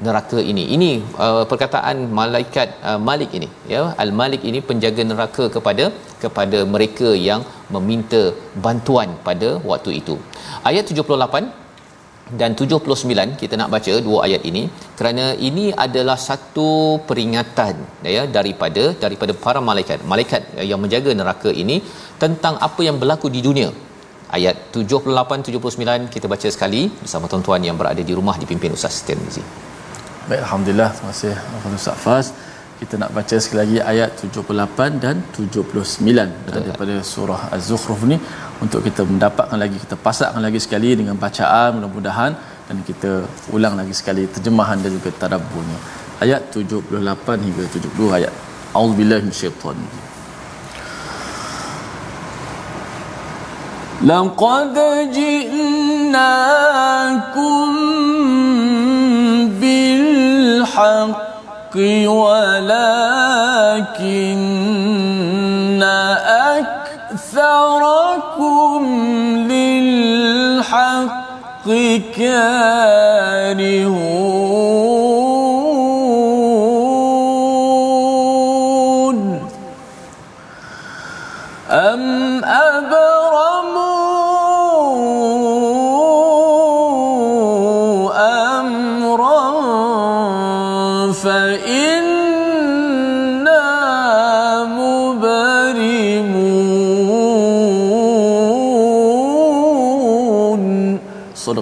neraka 0.06 0.40
ini. 0.52 0.64
Ini 0.76 0.90
uh, 1.26 1.44
perkataan 1.52 1.98
malaikat 2.20 2.70
uh, 2.90 3.00
Malik 3.10 3.32
ini 3.38 3.50
ya. 3.74 3.84
Al 4.04 4.12
Malik 4.20 4.42
ini 4.50 4.60
penjaga 4.70 5.04
neraka 5.12 5.46
kepada 5.56 5.86
kepada 6.24 6.60
mereka 6.74 7.10
yang 7.28 7.42
meminta 7.76 8.22
bantuan 8.66 9.10
pada 9.28 9.50
waktu 9.72 9.94
itu. 10.02 10.18
Ayat 10.70 10.92
78 10.92 11.66
dan 12.40 12.52
79 12.60 13.40
kita 13.42 13.56
nak 13.60 13.70
baca 13.76 13.94
dua 14.08 14.20
ayat 14.28 14.42
ini. 14.50 14.64
Kerana 15.00 15.26
ini 15.50 15.66
adalah 15.86 16.18
satu 16.30 16.70
peringatan 17.10 17.76
ya 18.16 18.24
daripada 18.38 18.84
daripada 19.04 19.36
para 19.46 19.62
malaikat. 19.70 20.02
Malaikat 20.14 20.42
yang 20.72 20.82
menjaga 20.86 21.14
neraka 21.22 21.52
ini 21.64 21.78
tentang 22.24 22.58
apa 22.70 22.82
yang 22.88 22.98
berlaku 23.04 23.30
di 23.38 23.44
dunia. 23.50 23.70
Ayat 24.38 24.56
78 24.76 25.48
79 25.48 26.12
kita 26.14 26.26
baca 26.34 26.48
sekali 26.56 26.82
bersama 27.04 27.32
tuan-tuan 27.32 27.64
yang 27.70 27.80
berada 27.82 28.04
di 28.10 28.14
rumah 28.20 28.36
dipimpin 28.42 28.76
Ustaz 28.78 28.96
Tirmizi 29.08 29.44
Baik 30.29 30.41
alhamdulillah 30.47 30.91
terima 30.97 31.11
kasih 31.13 31.35
Ustaz 31.81 31.99
Faz 32.05 32.27
kita 32.83 32.95
nak 33.03 33.11
baca 33.17 33.37
sekali 33.43 33.59
lagi 33.63 33.77
ayat 33.93 34.11
78 34.19 35.03
dan 35.05 35.17
79 35.39 36.51
daripada 36.51 36.95
surah 37.13 37.41
Az-Zukhruf 37.55 38.01
ni 38.11 38.17
untuk 38.65 38.81
kita 38.87 39.03
mendapatkan 39.11 39.59
lagi 39.65 39.77
kita 39.85 39.95
pasakkan 40.07 40.43
lagi 40.47 40.59
sekali 40.65 40.91
dengan 41.01 41.15
bacaan 41.25 41.79
mudah-mudahan 41.79 42.33
dan 42.69 42.77
kita 42.89 43.11
ulang 43.55 43.75
lagi 43.81 43.95
sekali 44.01 44.23
terjemahan 44.35 44.79
dan 44.83 44.91
juga 44.99 45.11
tadabburnya 45.23 45.79
ayat 46.25 46.43
78 46.51 47.47
hingga 47.47 47.63
72 47.71 48.19
ayat 48.19 48.33
auzubillahi 48.75 49.23
minasyaitan 49.27 49.79
لقد 54.03 54.75
جئناكم 55.15 56.43
بالحق 60.78 61.76
ولكن 62.08 63.58
أكثركم 67.12 68.82
للحق 69.52 70.98
كارهون. 72.18 73.88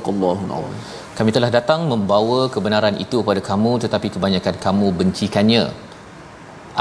Sadaqallahul 0.06 0.54
azim. 0.58 0.78
Kami 1.18 1.32
telah 1.36 1.50
datang 1.58 1.82
membawa 1.92 2.40
kebenaran 2.54 2.96
itu 3.06 3.18
kepada 3.24 3.42
kamu 3.50 3.72
tetapi 3.84 4.08
kebanyakan 4.16 4.56
kamu 4.66 4.88
bencikannya. 5.00 5.66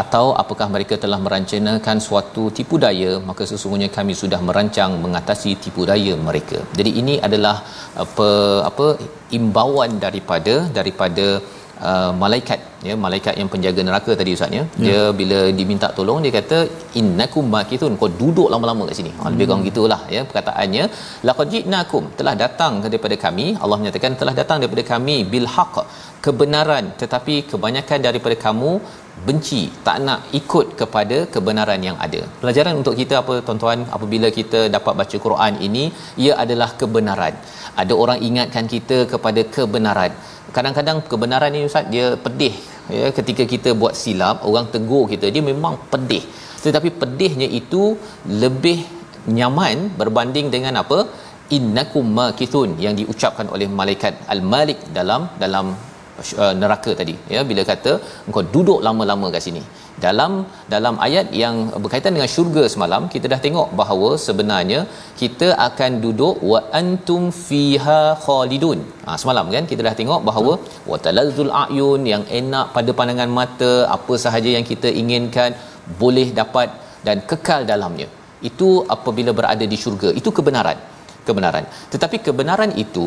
Atau 0.03 0.35
apakah 0.43 0.67
mereka 0.75 0.95
telah 1.03 1.19
merancangkan 1.25 1.99
suatu 2.07 2.45
tipu 2.57 2.77
daya 2.85 3.13
maka 3.29 3.43
sesungguhnya 3.51 3.89
kami 3.97 4.13
sudah 4.23 4.41
merancang 4.49 4.99
mengatasi 5.05 5.51
tipu 5.65 5.87
daya 5.91 6.15
mereka. 6.29 6.59
Jadi 6.79 6.91
ini 7.01 7.15
adalah 7.27 7.57
apa 8.05 8.31
apa 8.71 8.87
imbauan 9.39 9.93
daripada 10.07 10.55
daripada 10.79 11.27
uh, 11.91 12.11
malaikat 12.23 12.61
ya 12.89 12.95
malaikat 13.05 13.35
yang 13.41 13.49
penjaga 13.53 13.81
neraka 13.89 14.13
tadi 14.21 14.33
ustaz 14.37 14.57
ya. 14.59 14.63
Dia 14.85 15.01
bila 15.21 15.39
diminta 15.59 15.89
tolong 15.99 16.19
dia 16.25 16.33
kata 16.39 16.59
innakum 17.01 17.47
makithun. 17.57 17.95
Kau 18.01 18.11
duduk 18.23 18.49
lama-lama 18.55 18.89
kat 18.91 18.97
sini. 19.01 19.13
Ha, 19.21 19.33
lebih 19.35 19.47
kurang 19.49 19.65
gitulah 19.69 20.01
ya 20.17 20.23
perkataannya. 20.31 20.85
Laqad 21.29 21.55
ji'nakum. 21.55 22.05
Telah 22.19 22.35
datang 22.45 22.75
daripada 22.87 23.19
kami 23.27 23.47
Allah 23.63 23.79
menyatakan 23.83 24.19
telah 24.23 24.35
datang 24.41 24.59
daripada 24.65 24.85
kami 24.93 25.17
bil 25.35 25.49
haqq 25.57 25.79
kebenaran. 26.27 26.85
Tetapi 27.03 27.37
kebanyakan 27.53 28.01
daripada 28.09 28.39
kamu 28.47 28.73
benci 29.27 29.61
tak 29.87 29.99
nak 30.07 30.21
ikut 30.39 30.67
kepada 30.81 31.17
kebenaran 31.35 31.81
yang 31.89 31.97
ada. 32.07 32.21
Pelajaran 32.43 32.75
untuk 32.81 32.95
kita 33.01 33.15
apa 33.23 33.35
tuan-tuan? 33.47 33.81
Apabila 33.97 34.29
kita 34.39 34.61
dapat 34.77 34.95
baca 35.01 35.17
Quran 35.27 35.55
ini 35.69 35.85
ia 36.25 36.33
adalah 36.45 36.71
kebenaran. 36.81 37.35
Ada 37.83 37.95
orang 38.03 38.19
ingatkan 38.29 38.67
kita 38.75 38.99
kepada 39.13 39.43
kebenaran 39.57 40.13
kadang-kadang 40.57 40.99
kebenaran 41.11 41.53
ni 41.57 41.61
ustaz 41.69 41.87
dia 41.95 42.07
pedih. 42.25 42.55
Ya 42.97 43.07
ketika 43.19 43.45
kita 43.53 43.71
buat 43.81 43.95
silap 44.03 44.45
orang 44.49 44.67
tegur 44.75 45.05
kita 45.13 45.29
dia 45.35 45.43
memang 45.53 45.77
pedih. 45.93 46.25
Tetapi 46.65 46.89
pedihnya 47.01 47.49
itu 47.61 47.83
lebih 48.43 48.79
nyaman 49.39 49.93
berbanding 50.01 50.49
dengan 50.55 50.77
apa? 50.83 50.99
Innakum 51.57 52.07
makithun 52.19 52.71
yang 52.85 52.95
diucapkan 53.01 53.49
oleh 53.55 53.69
malaikat 53.81 54.15
al-malik 54.35 54.79
dalam 54.99 55.29
dalam 55.43 55.67
uh, 56.43 56.55
neraka 56.61 56.93
tadi. 57.01 57.15
Ya 57.35 57.41
bila 57.51 57.65
kata 57.73 57.93
engkau 58.27 58.45
duduk 58.55 58.81
lama-lama 58.87 59.29
kat 59.35 59.45
sini 59.49 59.63
dalam 60.05 60.33
dalam 60.75 60.95
ayat 61.07 61.27
yang 61.43 61.57
berkaitan 61.83 62.15
dengan 62.17 62.31
syurga 62.35 62.63
semalam 62.73 63.03
kita 63.13 63.27
dah 63.33 63.41
tengok 63.45 63.69
bahawa 63.81 64.11
sebenarnya 64.27 64.81
kita 65.21 65.49
akan 65.69 65.91
duduk 66.05 66.37
wa 66.51 66.61
antum 66.81 67.23
fiha 67.49 68.01
khalidun. 68.25 68.81
Ha, 69.07 69.17
semalam 69.23 69.53
kan 69.57 69.67
kita 69.73 69.83
dah 69.89 69.95
tengok 70.01 70.21
bahawa 70.29 70.55
wa 70.91 70.99
talazzul 71.07 71.53
ayun 71.65 72.03
yang 72.13 72.25
enak 72.41 72.67
pada 72.77 72.91
pandangan 72.99 73.31
mata 73.41 73.73
apa 73.97 74.17
sahaja 74.25 74.51
yang 74.57 74.67
kita 74.73 74.91
inginkan 75.03 75.53
boleh 76.03 76.29
dapat 76.41 76.71
dan 77.07 77.19
kekal 77.31 77.63
dalamnya. 77.73 78.09
Itu 78.49 78.69
apabila 78.97 79.33
berada 79.39 79.65
di 79.73 79.77
syurga. 79.85 80.11
Itu 80.21 80.31
kebenaran. 80.39 80.79
Kebenaran. 81.29 81.65
Tetapi 81.93 82.17
kebenaran 82.27 82.73
itu 82.85 83.07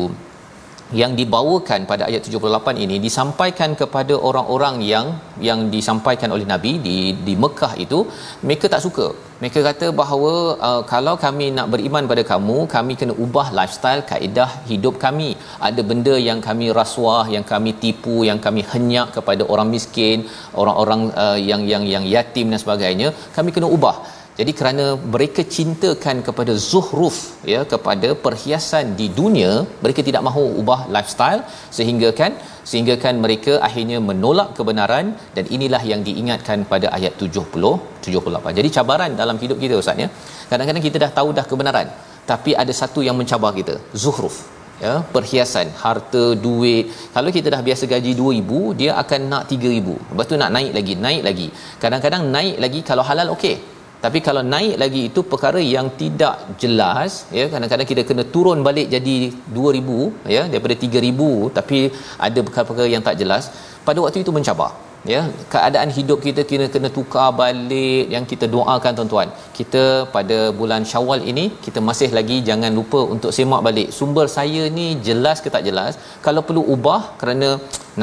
yang 1.00 1.12
dibawakan 1.18 1.80
pada 1.90 2.02
ayat 2.08 2.22
78 2.24 2.84
ini 2.84 2.96
disampaikan 3.06 3.70
kepada 3.80 4.14
orang-orang 4.28 4.76
yang 4.90 5.06
yang 5.48 5.60
disampaikan 5.74 6.32
oleh 6.34 6.46
nabi 6.52 6.72
di 6.86 6.98
di 7.26 7.34
Mekah 7.42 7.72
itu 7.84 7.98
mereka 8.46 8.66
tak 8.74 8.84
suka. 8.86 9.06
Mereka 9.40 9.60
kata 9.66 9.86
bahawa 10.00 10.32
uh, 10.68 10.82
kalau 10.92 11.14
kami 11.24 11.46
nak 11.56 11.66
beriman 11.72 12.08
pada 12.12 12.22
kamu 12.30 12.56
kami 12.74 12.92
kena 13.00 13.14
ubah 13.24 13.46
lifestyle 13.58 14.02
kaedah 14.10 14.50
hidup 14.70 14.94
kami. 15.04 15.30
Ada 15.68 15.82
benda 15.90 16.14
yang 16.28 16.40
kami 16.48 16.68
rasuah 16.80 17.24
yang 17.34 17.44
kami 17.52 17.72
tipu 17.82 18.16
yang 18.30 18.40
kami 18.46 18.64
henyak 18.72 19.10
kepada 19.18 19.44
orang 19.52 19.70
miskin 19.74 20.26
orang-orang 20.62 21.02
uh, 21.24 21.38
yang 21.50 21.64
yang 21.72 21.84
yang 21.94 22.06
yatim 22.14 22.48
dan 22.54 22.60
sebagainya 22.64 23.10
kami 23.36 23.52
kena 23.56 23.68
ubah 23.76 23.96
jadi 24.38 24.52
kerana 24.58 24.84
mereka 25.14 25.42
cintakan 25.54 26.16
kepada 26.26 26.52
zuhruf 26.70 27.16
ya 27.52 27.60
kepada 27.72 28.08
perhiasan 28.24 28.84
di 28.98 29.06
dunia, 29.20 29.52
mereka 29.84 30.00
tidak 30.08 30.22
mahu 30.26 30.44
ubah 30.60 30.80
lifestyle 30.96 31.40
sehingga 31.76 32.08
kan 32.20 32.34
sehingga 32.70 32.94
kan 33.04 33.14
mereka 33.24 33.52
akhirnya 33.68 33.98
menolak 34.10 34.50
kebenaran 34.58 35.06
dan 35.36 35.44
inilah 35.56 35.82
yang 35.92 36.02
diingatkan 36.08 36.60
pada 36.72 36.86
ayat 36.98 37.14
70 37.24 37.72
78. 38.06 38.58
Jadi 38.58 38.68
cabaran 38.76 39.10
dalam 39.22 39.38
hidup 39.42 39.58
kita 39.64 39.74
ustaz 39.82 40.04
ya. 40.04 40.08
Kadang-kadang 40.52 40.84
kita 40.86 40.98
dah 41.04 41.10
tahu 41.18 41.30
dah 41.38 41.46
kebenaran, 41.50 41.88
tapi 42.30 42.52
ada 42.62 42.72
satu 42.82 43.02
yang 43.08 43.18
mencabar 43.22 43.50
kita, 43.58 43.74
zuhruf 44.04 44.36
ya 44.84 44.92
perhiasan 45.14 45.66
harta 45.82 46.22
duit 46.44 46.84
kalau 47.14 47.30
kita 47.36 47.48
dah 47.54 47.62
biasa 47.68 47.84
gaji 47.92 48.12
2000 48.18 48.76
dia 48.80 48.90
akan 49.02 49.20
nak 49.32 49.42
3000 49.54 49.96
lepas 50.10 50.26
tu 50.30 50.36
nak 50.42 50.52
naik 50.56 50.70
lagi 50.76 50.94
naik 51.06 51.22
lagi 51.28 51.48
kadang-kadang 51.82 52.22
naik 52.36 52.56
lagi 52.64 52.80
kalau 52.90 53.04
halal 53.08 53.30
okey 53.34 53.56
tapi 54.04 54.18
kalau 54.26 54.42
naik 54.54 54.74
lagi 54.82 55.00
itu 55.10 55.20
perkara 55.30 55.60
yang 55.74 55.86
tidak 56.00 56.34
jelas 56.62 57.12
ya 57.38 57.44
kadang-kadang 57.52 57.88
kita 57.92 58.02
kena 58.08 58.24
turun 58.34 58.58
balik 58.66 58.86
jadi 58.94 59.16
2000 59.56 60.34
ya 60.34 60.42
daripada 60.52 60.74
3000 60.84 61.56
tapi 61.56 61.78
ada 62.26 62.40
perkara-perkara 62.46 62.88
yang 62.94 63.02
tak 63.08 63.16
jelas. 63.22 63.46
Pada 63.86 63.98
waktu 64.04 64.20
itu 64.24 64.32
mencabar 64.36 64.70
ya 65.12 65.20
keadaan 65.52 65.90
hidup 65.96 66.18
kita 66.26 66.42
kena 66.50 66.66
kena 66.74 66.88
tukar 66.96 67.28
balik 67.40 68.04
yang 68.14 68.24
kita 68.32 68.46
doakan 68.54 68.92
tuan-tuan. 68.98 69.28
Kita 69.58 69.82
pada 70.16 70.38
bulan 70.60 70.86
Syawal 70.90 71.22
ini 71.32 71.46
kita 71.64 71.82
masih 71.88 72.10
lagi 72.18 72.38
jangan 72.50 72.70
lupa 72.78 73.02
untuk 73.14 73.34
semak 73.38 73.64
balik. 73.68 73.90
Sumber 73.98 74.26
saya 74.38 74.62
ni 74.78 74.86
jelas 75.08 75.42
ke 75.46 75.50
tak 75.56 75.66
jelas? 75.70 75.98
Kalau 76.28 76.44
perlu 76.50 76.62
ubah 76.76 77.02
kerana 77.22 77.50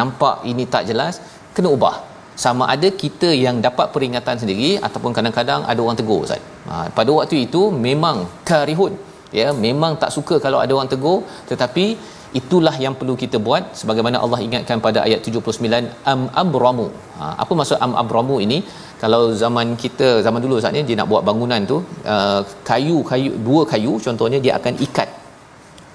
nampak 0.01 0.43
ini 0.51 0.65
tak 0.75 0.85
jelas 0.91 1.23
kena 1.55 1.71
ubah 1.77 1.95
sama 2.43 2.63
ada 2.73 2.87
kita 3.03 3.29
yang 3.45 3.57
dapat 3.67 3.87
peringatan 3.93 4.35
sendiri 4.41 4.69
ataupun 4.87 5.11
kadang-kadang 5.17 5.61
ada 5.71 5.79
orang 5.85 5.99
tegur 6.01 6.19
ustaz. 6.25 6.41
Ha, 6.69 6.75
pada 6.97 7.11
waktu 7.17 7.37
itu 7.45 7.61
memang 7.87 8.17
karihun 8.49 8.93
ya 9.39 9.47
memang 9.65 9.93
tak 10.01 10.11
suka 10.17 10.35
kalau 10.45 10.59
ada 10.63 10.73
orang 10.77 10.91
tegur 10.93 11.17
tetapi 11.51 11.85
itulah 12.39 12.73
yang 12.83 12.95
perlu 12.99 13.13
kita 13.23 13.37
buat 13.47 13.63
sebagaimana 13.79 14.17
Allah 14.23 14.39
ingatkan 14.47 14.79
pada 14.87 14.99
ayat 15.07 15.19
79 15.23 16.11
am 16.13 16.21
abramu. 16.43 16.87
Ha, 17.19 17.25
apa 17.43 17.53
maksud 17.59 17.77
am 17.87 17.93
abramu 18.03 18.37
ini? 18.45 18.59
Kalau 19.03 19.21
zaman 19.43 19.67
kita 19.83 20.07
zaman 20.25 20.41
dulu 20.45 20.55
ustaz 20.59 20.75
ni 20.77 20.83
dia 20.89 20.97
nak 20.99 21.09
buat 21.13 21.23
bangunan 21.29 21.61
tu 21.71 21.77
uh, 22.13 22.41
kayu 22.69 22.97
kayu 23.09 23.31
dua 23.47 23.61
kayu 23.71 23.93
contohnya 24.05 24.39
dia 24.45 24.53
akan 24.59 24.73
ikat 24.85 25.09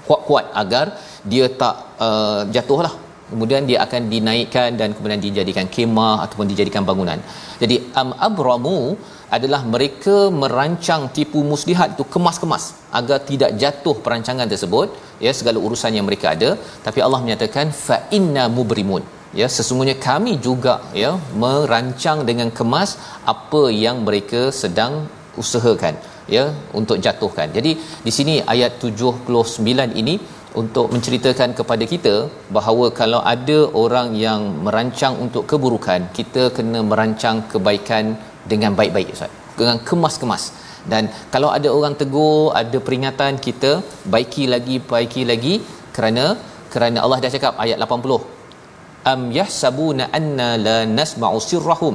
kuat-kuat 0.07 0.47
agar 0.63 0.85
dia 1.33 1.47
tak 1.63 1.77
uh, 2.07 2.41
jatuhlah 2.55 2.93
kemudian 3.31 3.63
dia 3.71 3.79
akan 3.87 4.03
dinaikkan 4.15 4.77
dan 4.81 4.89
kemudian 4.97 5.23
dijadikan 5.27 5.67
kemah 5.75 6.17
ataupun 6.25 6.47
dijadikan 6.53 6.85
bangunan. 6.89 7.19
Jadi 7.63 7.77
am 8.03 8.11
abramu 8.29 8.79
adalah 9.37 9.61
mereka 9.75 10.17
merancang 10.43 11.03
tipu 11.17 11.41
muslihat 11.53 11.95
itu 11.95 12.05
kemas-kemas 12.15 12.65
agar 12.99 13.19
tidak 13.31 13.51
jatuh 13.63 13.97
perancangan 14.05 14.51
tersebut 14.53 14.91
ya 15.25 15.33
segala 15.39 15.59
urusan 15.67 15.95
yang 15.97 16.07
mereka 16.09 16.27
ada 16.35 16.51
tapi 16.87 16.99
Allah 17.07 17.21
menyatakan 17.25 17.69
fa 17.85 17.99
inna 18.19 18.45
mubrimun 18.57 19.05
ya 19.41 19.47
sesungguhnya 19.57 19.97
kami 20.09 20.33
juga 20.47 20.75
ya 21.03 21.11
merancang 21.45 22.21
dengan 22.31 22.51
kemas 22.59 22.93
apa 23.35 23.63
yang 23.85 23.99
mereka 24.09 24.43
sedang 24.63 24.95
usahakan 25.43 25.95
ya 26.37 26.45
untuk 26.79 26.97
jatuhkan. 27.05 27.49
Jadi 27.57 27.73
di 28.07 28.13
sini 28.17 28.35
ayat 28.55 28.73
79 28.83 30.01
ini 30.03 30.15
untuk 30.61 30.87
menceritakan 30.95 31.51
kepada 31.59 31.85
kita 31.93 32.15
bahawa 32.57 32.87
kalau 33.01 33.21
ada 33.35 33.59
orang 33.83 34.09
yang 34.25 34.41
merancang 34.67 35.15
untuk 35.25 35.45
keburukan 35.51 36.11
kita 36.19 36.43
kena 36.57 36.81
merancang 36.91 37.39
kebaikan 37.53 38.17
dengan 38.53 38.75
baik-baik 38.79 39.15
ustaz. 39.17 39.33
Dengan 39.61 39.79
kemas-kemas. 39.89 40.45
Dan 40.93 41.07
kalau 41.35 41.49
ada 41.57 41.69
orang 41.79 41.95
tegur 42.01 42.57
ada 42.61 42.79
peringatan 42.87 43.37
kita 43.47 43.73
baiki 44.13 44.45
lagi 44.53 44.77
baiki 44.93 45.23
lagi 45.31 45.55
kerana 45.97 46.25
kerana 46.73 46.99
Allah 47.05 47.19
dah 47.25 47.33
cakap 47.37 47.55
ayat 47.65 47.77
80 47.77 48.41
am 49.13 49.21
yahsabuna 49.39 50.09
anna 50.19 50.49
la 50.67 50.79
nasma'u 50.99 51.39
sirrahum 51.51 51.95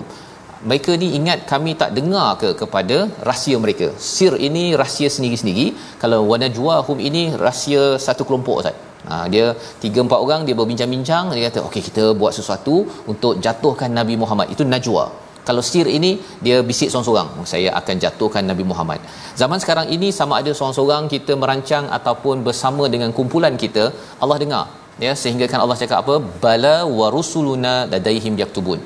mereka 0.69 0.91
ni 1.01 1.07
ingat 1.17 1.39
kami 1.51 1.71
tak 1.81 1.91
dengar 1.97 2.27
ke 2.41 2.49
kepada 2.61 2.97
rahsia 3.27 3.57
mereka? 3.63 3.87
Sir 4.13 4.31
ini 4.47 4.63
rahsia 4.81 5.09
sendiri-sendiri. 5.15 5.65
Kalau 6.03 6.19
wanajwahum 6.31 6.99
ini 7.09 7.23
rahsia 7.45 7.83
satu 8.05 8.23
kelompok 8.29 8.57
ustaz. 8.61 8.77
Ha, 9.09 9.15
dia 9.33 9.45
tiga 9.83 9.99
empat 10.05 10.19
orang 10.25 10.41
dia 10.47 10.55
berbincang-bincang 10.59 11.25
dia 11.33 11.43
kata 11.49 11.59
okey 11.67 11.81
kita 11.87 12.03
buat 12.21 12.33
sesuatu 12.37 12.75
untuk 13.11 13.33
jatuhkan 13.45 13.91
Nabi 13.99 14.15
Muhammad. 14.21 14.49
Itu 14.55 14.65
najwa 14.73 15.03
kalau 15.47 15.63
sir 15.69 15.85
ini 15.97 16.11
dia 16.45 16.57
bisik 16.69 16.89
seorang-seorang. 16.89 17.29
Saya 17.51 17.69
akan 17.79 17.95
jatuhkan 18.03 18.43
Nabi 18.51 18.63
Muhammad. 18.71 18.99
Zaman 19.41 19.61
sekarang 19.63 19.87
ini 19.95 20.09
sama 20.19 20.33
ada 20.41 20.51
seorang-seorang 20.57 21.05
kita 21.13 21.33
merancang 21.43 21.85
ataupun 21.99 22.41
bersama 22.47 22.85
dengan 22.95 23.11
kumpulan 23.19 23.55
kita 23.65 23.85
Allah 24.23 24.39
dengar. 24.45 24.65
Ya 25.05 25.13
sehingga 25.21 25.45
kan 25.51 25.61
Allah 25.63 25.77
cakap 25.83 25.97
apa? 26.03 26.15
Bala 26.43 26.75
warusuluna 26.97 27.73
ladaihim 27.93 28.35
yaktubun 28.43 28.81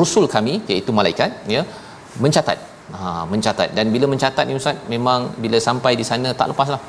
rusul 0.00 0.26
kami 0.34 0.54
iaitu 0.72 0.92
malaikat 0.98 1.30
ya 1.54 1.62
mencatat. 2.24 2.58
Ha 2.96 3.22
mencatat. 3.32 3.68
Dan 3.76 3.86
bila 3.94 4.06
mencatat 4.12 4.44
ni 4.48 4.54
ustaz 4.60 4.76
memang 4.94 5.20
bila 5.44 5.58
sampai 5.68 5.92
di 6.00 6.04
sana 6.10 6.28
tak 6.40 6.48
lepaslah 6.52 6.82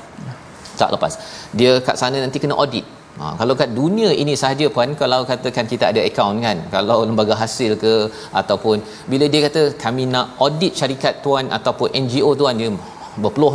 tak 0.82 0.90
lepas. 0.96 1.14
Dia 1.60 1.72
kat 1.88 1.96
sana 2.02 2.18
nanti 2.26 2.40
kena 2.44 2.56
audit. 2.64 2.86
Ha, 3.20 3.26
kalau 3.40 3.54
kat 3.60 3.70
dunia 3.80 4.10
ini 4.22 4.34
sahaja 4.42 4.68
pun 4.76 4.94
kalau 5.02 5.20
katakan 5.32 5.66
kita 5.72 5.86
ada 5.92 6.02
akaun 6.10 6.38
kan 6.46 6.58
kalau 6.76 6.96
lembaga 7.10 7.36
hasil 7.42 7.72
ke 7.84 7.92
ataupun 8.40 8.78
bila 9.12 9.26
dia 9.34 9.42
kata 9.46 9.62
kami 9.84 10.04
nak 10.14 10.28
audit 10.46 10.74
syarikat 10.80 11.22
tuan 11.26 11.46
ataupun 11.58 11.94
NGO 12.04 12.32
tuan 12.40 12.58
dia 12.62 12.70
berpeluh 13.24 13.54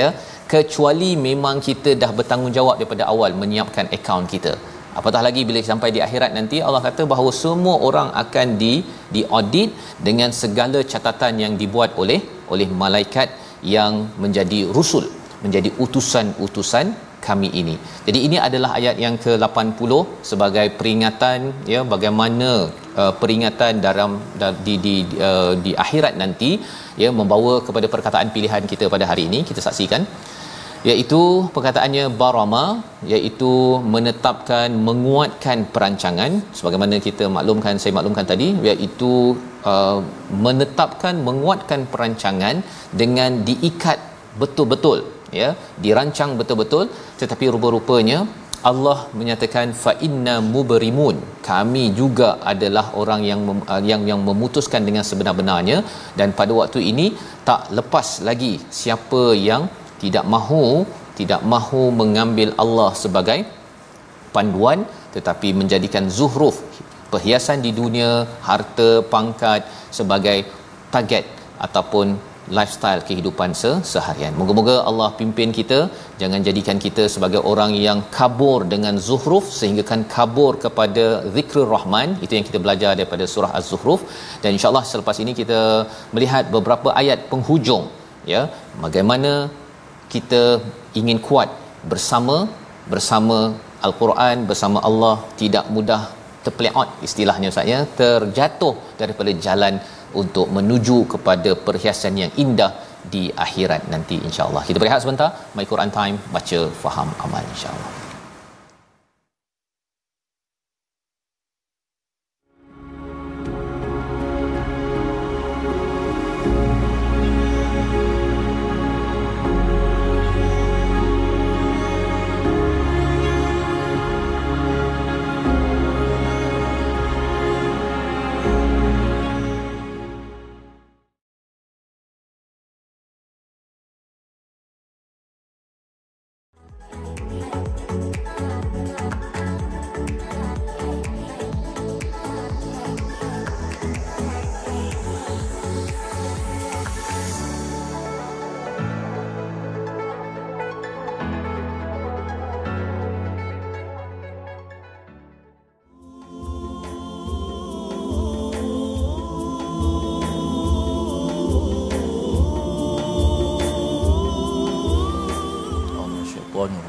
ya. 0.00 0.08
Kecuali 0.54 1.10
memang 1.28 1.56
kita 1.68 1.90
dah 2.02 2.10
bertanggungjawab 2.18 2.74
daripada 2.80 3.04
awal 3.12 3.30
menyiapkan 3.42 3.86
akaun 3.96 4.26
kita 4.34 4.52
apatah 5.00 5.22
lagi 5.26 5.42
bila 5.48 5.60
sampai 5.70 5.90
di 5.96 6.00
akhirat 6.06 6.32
nanti 6.38 6.58
Allah 6.66 6.82
kata 6.86 7.04
bahawa 7.12 7.30
semua 7.42 7.76
orang 7.88 8.08
akan 8.22 8.48
di 8.62 8.74
di 9.14 9.22
audit 9.38 9.70
dengan 10.08 10.32
segala 10.42 10.80
catatan 10.92 11.34
yang 11.44 11.54
dibuat 11.62 11.92
oleh 12.02 12.20
oleh 12.54 12.68
malaikat 12.82 13.28
yang 13.76 13.94
menjadi 14.24 14.60
rusul 14.76 15.06
menjadi 15.44 15.70
utusan-utusan 15.84 16.86
kami 17.26 17.48
ini. 17.60 17.74
Jadi 18.06 18.18
ini 18.26 18.36
adalah 18.46 18.70
ayat 18.78 18.96
yang 19.04 19.14
ke-80 19.24 19.92
sebagai 20.30 20.66
peringatan 20.78 21.38
ya 21.72 21.80
bagaimana 21.92 22.50
uh, 23.00 23.12
peringatan 23.20 23.82
dalam 23.86 24.10
di 24.66 24.74
di 24.86 24.94
uh, 25.28 25.52
di 25.64 25.72
akhirat 25.84 26.14
nanti 26.22 26.50
ya 27.02 27.10
membawa 27.20 27.54
kepada 27.66 27.86
perkataan 27.94 28.30
pilihan 28.36 28.64
kita 28.72 28.86
pada 28.94 29.06
hari 29.10 29.24
ini 29.30 29.40
kita 29.50 29.62
saksikan 29.66 30.04
iaitu 30.88 31.20
perkataannya 31.54 32.04
barama 32.20 32.64
iaitu 33.14 33.52
menetapkan 33.94 34.68
menguatkan 34.88 35.58
perancangan. 35.74 36.32
Sebagaimana 36.58 36.96
kita 37.06 37.24
maklumkan 37.36 37.76
saya 37.82 37.92
maklumkan 37.98 38.26
tadi 38.32 38.48
iaitu 38.70 39.12
uh, 39.70 39.98
menetapkan 40.46 41.14
menguatkan 41.28 41.80
perancangan 41.92 42.56
dengan 43.02 43.30
diikat 43.48 43.98
betul-betul 44.42 44.98
ya 45.42 45.50
dirancang 45.84 46.32
betul-betul. 46.40 46.84
Tetapi 47.22 47.44
rupa-rupanya 47.54 48.20
Allah 48.70 48.98
menyatakan 49.18 49.66
fa 49.82 49.92
inna 50.06 50.34
mubrimun 50.52 51.16
kami 51.48 51.84
juga 51.98 52.28
adalah 52.52 52.86
orang 53.00 53.20
yang 53.30 53.40
mem, 53.48 53.60
uh, 53.72 53.82
yang 53.90 54.02
yang 54.10 54.22
memutuskan 54.28 54.82
dengan 54.88 55.04
sebenar-benarnya. 55.10 55.78
Dan 56.18 56.30
pada 56.40 56.54
waktu 56.60 56.80
ini 56.92 57.06
tak 57.48 57.62
lepas 57.80 58.08
lagi 58.30 58.54
siapa 58.80 59.22
yang 59.50 59.64
tidak 60.02 60.24
mahu 60.34 60.64
tidak 61.20 61.42
mahu 61.52 61.82
mengambil 62.00 62.50
Allah 62.62 62.90
sebagai 63.02 63.38
panduan 64.34 64.80
tetapi 65.16 65.50
menjadikan 65.60 66.06
zuhruf 66.18 66.56
perhiasan 67.12 67.58
di 67.66 67.72
dunia 67.80 68.10
harta 68.48 68.90
pangkat 69.14 69.62
sebagai 69.98 70.38
target 70.94 71.24
ataupun 71.66 72.06
lifestyle 72.56 73.00
kehidupan 73.08 73.50
se- 73.60 73.80
seharian. 73.92 74.32
Moga-moga 74.40 74.74
Allah 74.90 75.08
pimpin 75.18 75.50
kita 75.58 75.78
jangan 76.20 76.40
jadikan 76.48 76.78
kita 76.86 77.04
sebagai 77.14 77.40
orang 77.50 77.72
yang 77.86 77.98
kabur 78.18 78.58
dengan 78.72 78.94
zuhruf 79.08 79.46
sehingga 79.58 79.84
kan 79.90 80.02
kabur 80.16 80.52
kepada 80.64 81.04
zikrul 81.36 81.68
rahman 81.74 82.16
itu 82.24 82.32
yang 82.38 82.46
kita 82.48 82.58
belajar 82.64 82.90
daripada 82.98 83.24
surah 83.34 83.52
az-zuhruf. 83.60 84.02
Dan 84.42 84.50
insyaallah 84.56 84.84
selepas 84.92 85.18
ini 85.24 85.34
kita 85.40 85.60
melihat 86.16 86.44
beberapa 86.56 86.90
ayat 87.02 87.28
penghujung 87.32 87.86
ya. 88.34 88.42
Bagaimana 88.84 89.32
kita 90.14 90.42
ingin 91.00 91.18
kuat 91.28 91.48
bersama 91.92 92.36
bersama 92.92 93.38
al-Quran 93.88 94.36
bersama 94.50 94.78
Allah 94.88 95.16
tidak 95.40 95.66
mudah 95.76 96.02
terpeleot 96.44 96.88
istilahnya 97.08 97.48
Ustaz 97.52 97.72
ya 97.74 97.80
terjatuh 98.00 98.74
daripada 99.00 99.32
jalan 99.46 99.74
untuk 100.20 100.46
menuju 100.56 100.98
kepada 101.14 101.50
perhiasan 101.66 102.14
yang 102.22 102.32
indah 102.44 102.72
di 103.14 103.24
akhirat 103.46 103.82
nanti 103.94 104.16
insya-Allah. 104.28 104.62
Kita 104.68 104.80
berehat 104.82 105.02
sebentar. 105.04 105.30
My 105.56 105.64
Quran 105.72 105.92
Time 105.98 106.18
baca 106.36 106.60
faham 106.82 107.08
amal 107.24 107.44
insya-Allah. 107.54 107.97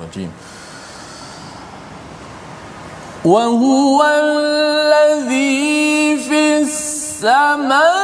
Bismillahirrahmanirrahim. 0.09 0.33
وهو 3.25 4.05
الذي 4.05 5.57
في 6.29 6.61
السماء 6.61 7.98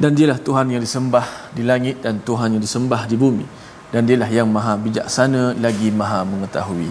Dan 0.00 0.16
dialah 0.16 0.40
Tuhan 0.40 0.66
yang 0.72 0.80
disembah 0.80 1.52
di 1.52 1.62
langit 1.70 2.00
dan 2.04 2.24
Tuhan 2.24 2.56
yang 2.56 2.62
disembah 2.64 3.04
di 3.04 3.16
bumi. 3.20 3.44
Dan 3.92 4.08
dialah 4.08 4.30
yang 4.32 4.48
maha 4.48 4.74
bijaksana 4.80 5.42
lagi 5.64 5.92
maha 5.92 6.24
mengetahui. 6.24 6.88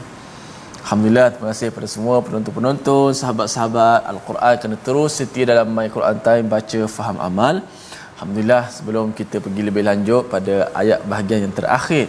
Alhamdulillah, 0.86 1.28
terima 1.34 1.48
kasih 1.52 1.68
kepada 1.74 1.90
semua 1.90 2.16
penonton-penonton, 2.26 3.18
sahabat-sahabat 3.18 4.06
Al-Quran 4.14 4.54
kena 4.62 4.78
terus 4.86 5.12
setia 5.18 5.46
dalam 5.52 5.68
My 5.74 5.88
Quran 5.96 6.18
Time 6.28 6.46
baca 6.54 6.82
faham 6.98 7.18
amal. 7.30 7.56
Alhamdulillah, 8.16 8.64
sebelum 8.76 9.06
kita 9.20 9.42
pergi 9.46 9.62
lebih 9.70 9.84
lanjut 9.90 10.30
pada 10.34 10.70
ayat 10.82 11.02
bahagian 11.12 11.46
yang 11.46 11.56
terakhir 11.60 12.06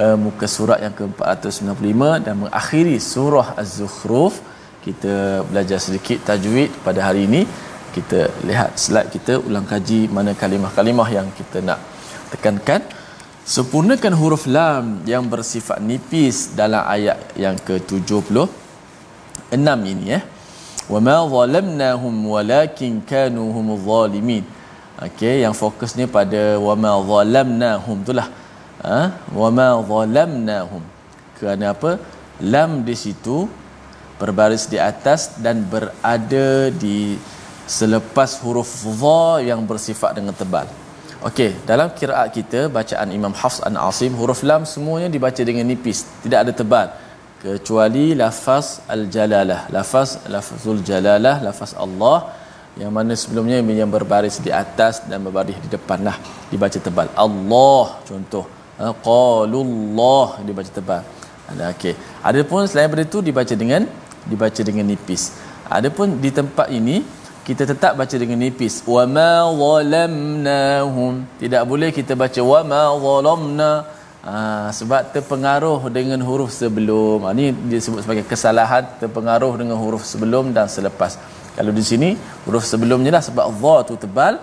uh, 0.00 0.16
muka 0.24 0.48
surat 0.56 0.78
yang 0.84 0.94
ke-495 0.96 2.00
dan 2.24 2.34
mengakhiri 2.40 2.96
surah 3.12 3.48
Az-Zukhruf, 3.60 4.40
kita 4.80 5.44
belajar 5.50 5.76
sedikit 5.76 6.24
tajwid 6.24 6.72
pada 6.86 7.00
hari 7.08 7.28
ini. 7.28 7.44
Kita 7.92 8.32
lihat 8.48 8.80
slide 8.80 9.12
kita 9.12 9.36
ulang 9.44 9.68
kaji 9.68 10.08
mana 10.08 10.32
kalimah-kalimah 10.32 11.08
yang 11.12 11.28
kita 11.36 11.60
nak 11.60 11.78
tekankan. 12.32 12.80
Sempurnakan 13.42 14.14
huruf 14.16 14.46
lam 14.46 15.02
yang 15.04 15.26
bersifat 15.26 15.82
nipis 15.82 16.54
dalam 16.54 16.86
ayat 16.86 17.18
yang 17.36 17.58
ke-76 17.58 18.38
ini 19.92 20.04
ya. 20.14 20.20
Wa 20.86 20.98
ma 21.02 21.20
zalamnahum 21.26 22.14
walakin 22.32 23.02
kanu 23.02 23.50
humuz 23.50 23.82
zalimin. 23.82 24.46
Okey, 25.02 25.42
yang 25.42 25.52
fokusnya 25.52 26.06
pada 26.06 26.56
wa 26.62 26.74
ma 26.78 26.92
zalamnahum 27.02 28.06
itulah. 28.06 28.30
Ha? 28.80 29.20
Wa 29.34 29.48
ma 29.50 29.74
zalamnahum. 29.82 30.82
Kerana 31.36 31.74
apa? 31.74 31.98
Lam 32.38 32.86
di 32.86 32.94
situ 32.94 33.50
berbaris 34.22 34.70
di 34.70 34.78
atas 34.78 35.34
dan 35.42 35.66
berada 35.66 36.70
di 36.70 37.18
selepas 37.66 38.40
huruf 38.42 38.72
dha 39.02 39.42
yang 39.50 39.62
bersifat 39.66 40.18
dengan 40.18 40.34
tebal. 40.34 40.66
Okey, 41.22 41.54
dalam 41.70 41.88
kiraat 41.94 42.34
kita 42.34 42.66
bacaan 42.66 43.08
Imam 43.14 43.30
Hafs 43.30 43.62
an 43.62 43.78
Asim 43.78 44.12
huruf 44.18 44.42
lam 44.42 44.66
semuanya 44.66 45.06
dibaca 45.06 45.38
dengan 45.38 45.66
nipis, 45.70 46.02
tidak 46.22 46.38
ada 46.46 46.52
tebal 46.60 46.86
kecuali 47.42 48.14
lafaz 48.14 48.66
al-jalalah, 48.94 49.66
lafaz 49.74 50.10
lafzul 50.34 50.78
jalalah, 50.88 51.42
lafaz 51.46 51.74
Allah 51.84 52.18
yang 52.78 52.94
mana 52.96 53.12
sebelumnya 53.22 53.58
yang 53.58 53.90
berbaris 53.90 54.38
di 54.46 54.50
atas 54.62 55.02
dan 55.10 55.18
berbaris 55.26 55.58
di 55.64 55.68
depan 55.74 56.06
lah 56.08 56.16
dibaca 56.52 56.78
tebal. 56.86 57.08
Allah 57.24 57.84
contoh. 58.08 58.46
Ha, 58.78 58.94
qalullah 59.08 60.40
dibaca 60.46 60.70
tebal. 60.78 61.02
Ada 61.50 61.74
okey. 61.74 61.94
Adapun 62.30 62.64
selain 62.70 62.86
daripada 62.88 63.04
itu 63.10 63.18
dibaca 63.28 63.54
dengan 63.62 63.82
dibaca 64.30 64.60
dengan 64.68 64.86
nipis. 64.92 65.22
Adapun 65.78 66.22
di 66.24 66.30
tempat 66.38 66.70
ini 66.78 67.02
kita 67.46 67.62
tetap 67.72 67.92
baca 68.00 68.16
dengan 68.22 68.38
nipis. 68.44 68.74
Wa 68.94 69.02
ma 69.16 69.32
zalamnahum. 69.62 71.12
Tidak 71.42 71.62
boleh 71.70 71.90
kita 71.98 72.14
baca 72.22 72.40
wa 72.52 72.60
ma 72.70 72.82
zalamna. 73.04 73.72
Ha, 74.22 74.70
sebab 74.78 75.10
terpengaruh 75.14 75.90
dengan 75.96 76.20
huruf 76.28 76.50
sebelum. 76.54 77.26
Ha, 77.26 77.34
ini 77.34 77.46
disebut 77.72 78.00
sebagai 78.06 78.24
kesalahan 78.32 78.86
terpengaruh 79.02 79.52
dengan 79.60 79.76
huruf 79.82 80.06
sebelum 80.12 80.54
dan 80.56 80.70
selepas. 80.76 81.18
Kalau 81.58 81.72
di 81.78 81.84
sini 81.90 82.10
huruf 82.46 82.64
sebelumnya 82.72 83.10
lah 83.16 83.22
sebab 83.28 83.46
dha 83.62 83.76
tu 83.88 83.94
tebal 84.04 84.34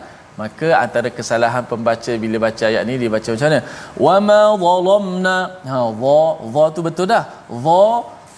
maka 0.41 0.67
antara 0.83 1.09
kesalahan 1.17 1.63
pembaca 1.71 2.11
bila 2.23 2.37
baca 2.45 2.63
ayat 2.69 2.83
ni 2.87 2.95
dia 3.01 3.09
baca 3.15 3.27
macam 3.33 3.47
mana? 3.49 3.59
Wa 4.05 4.15
ma 4.27 4.41
zalamna. 4.65 5.37
Ha 5.71 5.79
dha 6.03 6.21
dha 6.55 6.63
tu 6.75 6.81
betul 6.87 7.07
dah. 7.13 7.23
Dha 7.65 7.87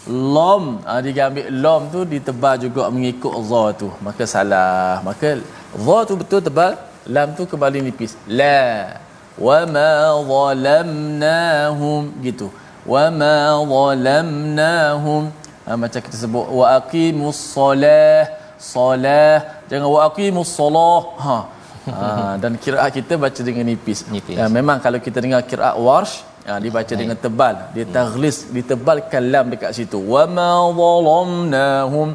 lam 0.09 0.81
ha, 0.87 0.97
dia 1.05 1.29
ambil 1.29 1.45
lam 1.63 1.81
tu 1.93 1.99
ditebal 2.13 2.55
juga 2.57 2.89
mengikut 2.89 3.33
za 3.49 3.63
tu. 3.81 3.87
Maka 4.01 4.23
salah. 4.25 5.01
Maka 5.05 5.37
za 5.85 5.97
tu 6.09 6.13
betul 6.21 6.41
tebal 6.41 6.73
lam 7.05 7.29
tu 7.37 7.45
kembali 7.45 7.85
nipis. 7.85 8.17
La. 8.25 8.97
Wa 9.37 9.65
ma 9.69 9.89
zalamnahum. 10.31 12.01
Gitu. 12.25 12.47
Wa 12.85 13.13
ma 13.13 13.61
zalamnahum. 13.73 15.29
Ha, 15.65 15.77
macam 15.77 15.99
kita 16.01 16.17
sebut 16.17 16.45
wa 16.49 16.65
aqimus 16.79 17.37
solah. 17.37 18.25
Solah. 18.57 19.37
Jangan 19.69 19.87
wa 19.95 19.99
aqimus 20.09 20.49
solah. 20.49 21.01
Ha. 21.25 21.37
Ha, 21.81 22.07
dan 22.41 22.57
kiraat 22.61 22.93
kita 22.93 23.17
baca 23.17 23.41
dengan 23.41 23.65
nipis. 23.69 24.05
Nipis. 24.13 24.37
Ya, 24.37 24.45
memang 24.49 24.77
kalau 24.81 25.01
kita 25.01 25.17
dengar 25.17 25.41
kiraat 25.45 25.77
warsh 25.77 26.21
ha, 26.47 26.57
dibaca 26.63 26.93
dengan 27.01 27.17
tebal. 27.25 27.55
Dia 27.75 27.85
taghlis 27.97 28.37
ditebalkan 28.55 29.23
lam 29.33 29.45
dekat 29.53 29.71
situ. 29.77 29.99
Wa 30.13 30.23
ma 30.37 30.51
zalamnahum 30.81 32.09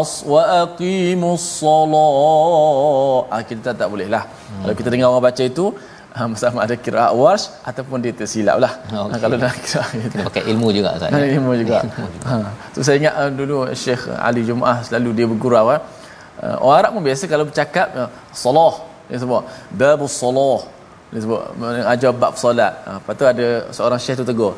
as 0.00 0.12
wa 0.32 0.42
aqimus 0.64 1.46
salat. 1.60 3.24
Ha, 3.32 3.36
kita 3.48 3.60
tak, 3.66 3.74
tak 3.80 3.88
boleh 3.92 4.08
lah. 4.14 4.24
Hmm. 4.24 4.62
kalau 4.64 4.74
kita 4.78 4.88
dengar 4.92 5.08
orang 5.12 5.24
baca 5.28 5.42
itu 5.52 5.66
ha, 6.16 6.20
sama 6.40 6.58
ada 6.66 6.76
kira 6.84 7.04
wash 7.22 7.44
ataupun 7.70 7.98
dia 8.04 8.12
tersilap 8.20 8.56
lah. 8.64 8.72
Okay. 8.88 9.12
ha, 9.12 9.20
kalau 9.24 9.36
dah 9.44 9.52
kira 9.64 9.84
kita 10.04 10.16
pakai 10.28 10.42
ilmu 10.52 10.68
juga 10.76 10.90
Ustaz 10.96 11.10
ya? 11.12 11.18
ilmu 11.38 11.52
juga, 11.62 11.78
ilmu 11.88 12.06
juga. 12.14 12.28
Ha, 12.28 12.34
tu 12.74 12.80
saya 12.86 12.96
ingat 13.00 13.14
uh, 13.20 13.30
dulu 13.40 13.56
Syekh 13.84 14.04
Ali 14.28 14.42
Jumaah 14.48 14.78
selalu 14.86 15.10
dia 15.18 15.26
bergurau 15.32 15.66
uh, 15.72 15.78
orang 16.64 16.78
Arab 16.80 16.90
pun 16.96 17.02
biasa 17.08 17.24
kalau 17.32 17.44
bercakap 17.48 17.88
uh, 17.96 18.08
salah. 18.44 18.74
Dia 19.10 19.20
sebut 19.20 19.44
babus 19.76 20.14
salah 20.16 20.60
dia 21.12 21.20
sebut 21.20 21.40
ajar 21.92 22.10
bab 22.16 22.34
solat. 22.40 22.72
Ha, 22.88 22.90
lepas 22.96 23.14
tu 23.20 23.24
ada 23.28 23.46
seorang 23.68 24.00
syekh 24.00 24.16
tu 24.20 24.24
tegur 24.24 24.56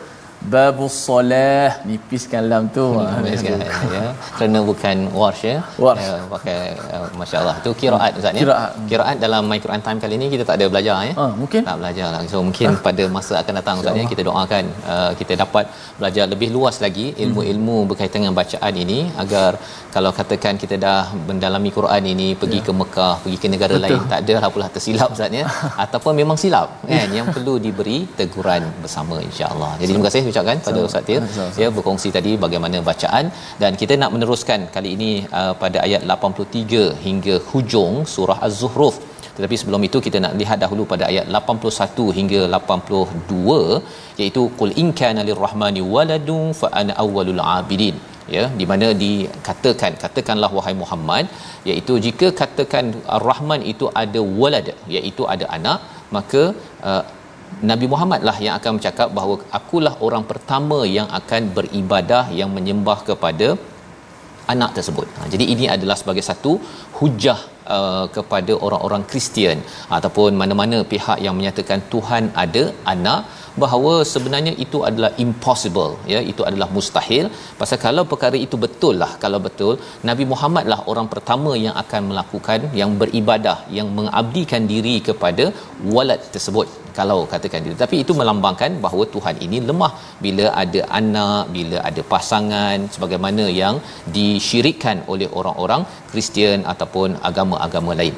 babus 0.52 0.94
solah 1.06 1.80
nipiskan 1.88 2.42
lam 2.50 2.64
tu. 2.76 2.84
Nipiskan 3.24 3.58
ya. 3.96 4.06
Kerana 4.36 4.58
bukan 4.70 4.96
warsh 5.18 5.42
ya. 5.50 5.58
Warsh. 5.84 6.04
Ya, 6.04 6.16
pakai 6.34 6.58
uh, 6.96 7.08
masyaallah. 7.20 7.56
Tu 7.64 7.70
qiraat 7.82 8.12
ustaz 8.20 8.36
ya. 8.36 8.40
Qiraat 8.42 8.72
qiraat 8.90 9.16
dalam 9.24 9.42
my 9.50 9.58
Quran 9.64 9.82
time 9.86 9.98
kali 10.04 10.14
ni 10.22 10.26
kita 10.34 10.44
tak 10.48 10.56
ada 10.60 10.66
belajar 10.72 10.94
ya. 11.08 11.14
Ha, 11.20 11.24
mungkin. 11.40 11.62
Tak 11.68 11.76
belajar 11.80 12.06
lah. 12.14 12.20
So 12.32 12.42
mungkin 12.48 12.68
ha. 12.76 12.82
pada 12.88 13.04
masa 13.16 13.34
akan 13.42 13.54
datang 13.60 13.76
ustaz 13.80 14.00
ya 14.00 14.04
kita 14.12 14.22
doakan 14.28 14.64
uh, 14.92 15.12
kita 15.20 15.32
dapat 15.44 15.64
belajar 16.00 16.24
lebih 16.32 16.48
luas 16.56 16.78
lagi 16.84 17.06
ilmu-ilmu 17.24 17.76
berkaitan 17.92 18.18
dengan 18.24 18.36
bacaan 18.40 18.74
ini 18.84 18.98
agar 19.24 19.50
kalau 19.96 20.10
katakan 20.18 20.54
kita 20.62 20.76
dah 20.86 21.00
mendalami 21.28 21.70
Quran 21.78 22.04
ini 22.12 22.28
pergi 22.42 22.60
ya. 22.60 22.66
ke 22.68 22.72
Mekah 22.80 23.14
pergi 23.24 23.38
ke 23.42 23.48
negara 23.54 23.74
Betul. 23.76 23.84
lain 23.84 24.00
tak 24.12 24.20
ada 24.24 24.34
lah 24.44 24.50
pula 24.54 24.68
tersilap 24.76 25.08
ustaz 25.16 25.40
ya. 25.40 25.46
Ataupun 25.84 26.12
memang 26.20 26.36
silap. 26.44 26.68
Kan 26.84 27.10
yang 27.18 27.28
perlu 27.34 27.56
diberi 27.66 27.98
teguran 28.20 28.62
bersama 28.84 29.16
insya-Allah. 29.28 29.72
Jadi 29.80 29.90
terima 29.94 30.06
kasih 30.10 30.33
ucapkan 30.34 30.58
pada 30.66 30.80
Ustaz 30.88 31.06
Tir. 31.08 31.22
Ya 31.62 31.70
berkongsi 31.78 32.10
tadi 32.18 32.34
bagaimana 32.44 32.78
bacaan. 32.90 33.26
Dan 33.62 33.72
kita 33.80 33.96
nak 34.02 34.12
meneruskan 34.14 34.60
kali 34.76 34.92
ini 34.98 35.10
uh, 35.40 35.52
pada 35.64 35.80
ayat 35.86 36.04
83 36.14 36.86
hingga 37.06 37.36
hujung 37.50 37.94
surah 38.14 38.38
Az-Zuhruf. 38.48 38.96
Tetapi 39.36 39.56
sebelum 39.60 39.82
itu 39.88 39.98
kita 40.06 40.18
nak 40.24 40.34
lihat 40.40 40.58
dahulu 40.64 40.82
pada 40.90 41.04
ayat 41.10 41.26
81 41.38 42.16
hingga 42.18 42.40
82 42.58 44.20
iaitu 44.22 44.42
qul 44.58 44.72
in 44.82 44.90
kana 45.00 45.22
lirrahmani 45.28 45.82
waladun 45.94 46.44
fa 46.60 46.70
ana 46.80 46.94
awwalul 47.04 47.42
abidin. 47.56 47.96
Ya 48.34 48.44
di 48.58 48.64
mana 48.70 48.86
dikatakan 49.02 49.92
katakanlah 50.02 50.50
wahai 50.58 50.74
Muhammad 50.82 51.24
iaitu 51.70 51.94
jika 52.06 52.28
katakan 52.40 52.86
ar-rahman 53.16 53.60
itu 53.72 53.86
ada 54.02 54.20
walad 54.40 54.68
iaitu 54.94 55.24
ada 55.34 55.46
anak 55.56 55.80
maka 56.16 56.42
uh, 56.90 57.02
Nabi 57.70 57.86
Muhammad 57.92 58.20
lah 58.28 58.36
yang 58.44 58.54
akan 58.58 58.72
bercakap 58.76 59.08
bahawa 59.16 59.36
akulah 59.58 59.94
orang 60.06 60.24
pertama 60.30 60.78
yang 60.96 61.08
akan 61.20 61.42
beribadah 61.56 62.24
yang 62.40 62.50
menyembah 62.56 62.98
kepada 63.08 63.48
anak 64.52 64.70
tersebut. 64.76 65.08
Ha, 65.18 65.28
jadi 65.32 65.44
ini 65.54 65.66
adalah 65.74 65.96
sebagai 66.00 66.24
satu 66.30 66.52
hujah 66.98 67.38
uh, 67.76 68.04
kepada 68.16 68.52
orang-orang 68.66 69.02
Kristian. 69.10 69.58
Ataupun 69.96 70.30
mana-mana 70.42 70.78
pihak 70.92 71.18
yang 71.26 71.34
menyatakan 71.38 71.80
Tuhan 71.94 72.24
ada 72.44 72.64
anak 72.94 73.22
bahawa 73.62 73.92
sebenarnya 74.12 74.52
itu 74.66 74.78
adalah 74.90 75.10
impossible 75.24 75.92
ya. 76.14 76.20
Itu 76.32 76.44
adalah 76.50 76.68
mustahil. 76.76 77.26
Pasal 77.62 77.80
kalau 77.86 78.04
perkara 78.12 78.38
itu 78.46 78.58
betul 78.66 78.96
lah 79.02 79.12
kalau 79.24 79.40
betul 79.48 79.74
Nabi 80.10 80.26
Muhammad 80.32 80.66
lah 80.74 80.80
orang 80.94 81.10
pertama 81.14 81.52
yang 81.66 81.76
akan 81.84 82.02
melakukan 82.12 82.60
yang 82.82 82.92
beribadah 83.02 83.58
yang 83.78 83.90
mengabdikan 84.00 84.64
diri 84.74 84.96
kepada 85.10 85.46
walad 85.96 86.22
tersebut 86.36 86.83
kalau 86.98 87.18
katakan 87.32 87.66
dia. 87.66 87.76
Tapi 87.84 87.96
itu 88.04 88.12
melambangkan 88.20 88.72
bahawa 88.84 89.04
Tuhan 89.14 89.36
ini 89.46 89.58
lemah 89.68 89.92
bila 90.24 90.46
ada 90.62 90.80
anak 91.00 91.42
bila 91.56 91.78
ada 91.88 92.02
pasangan 92.12 92.78
sebagaimana 92.94 93.46
yang 93.60 93.76
disyirikkan 94.16 94.98
oleh 95.14 95.28
orang-orang 95.38 95.84
Kristian 96.10 96.60
ataupun 96.72 97.16
agama-agama 97.30 97.94
lain. 98.00 98.16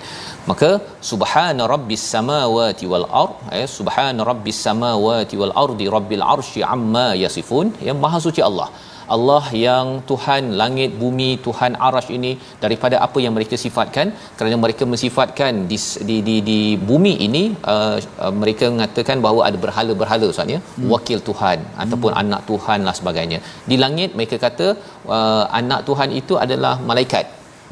Maka 0.50 0.70
subhana 1.10 1.62
rabbis 1.74 2.04
samawati 2.14 2.84
wal 2.92 3.06
ard 3.22 3.36
ya 3.60 3.66
subhana 3.78 4.26
rabbis 4.30 4.60
samawati 4.66 5.36
wal 5.42 5.54
ardi 5.64 5.86
rabbil 5.96 6.24
arsy 6.34 6.62
amma 6.74 7.08
yasifun 7.24 7.68
ya 7.88 7.94
maha 8.04 8.20
suci 8.26 8.42
Allah 8.50 8.68
Allah 9.14 9.44
yang 9.66 9.86
Tuhan 10.10 10.42
langit 10.60 10.90
bumi 11.02 11.28
Tuhan 11.46 11.72
arash 11.86 12.10
ini 12.18 12.32
daripada 12.64 12.96
apa 13.06 13.18
yang 13.24 13.34
mereka 13.38 13.56
sifatkan 13.64 14.06
kerana 14.38 14.56
mereka 14.64 14.84
mensifatkan 14.92 15.52
di 15.70 15.78
di 16.08 16.16
di, 16.28 16.36
di 16.50 16.60
bumi 16.90 17.14
ini 17.28 17.44
uh, 17.74 17.96
uh, 18.24 18.34
mereka 18.42 18.66
mengatakan 18.74 19.24
bahawa 19.26 19.42
ada 19.48 19.60
berhala-berhala 19.64 20.26
ustaz 20.34 20.54
ya 20.56 20.60
hmm. 20.60 20.90
wakil 20.94 21.20
Tuhan 21.30 21.58
hmm. 21.62 21.82
ataupun 21.84 22.12
anak 22.22 22.42
Tuhan 22.50 22.80
lah 22.88 22.94
sebagainya 23.00 23.40
di 23.70 23.78
langit 23.84 24.12
mereka 24.18 24.38
kata 24.46 24.68
uh, 25.16 25.44
anak 25.60 25.82
Tuhan 25.90 26.10
itu 26.20 26.36
adalah 26.46 26.74
malaikat 26.90 27.26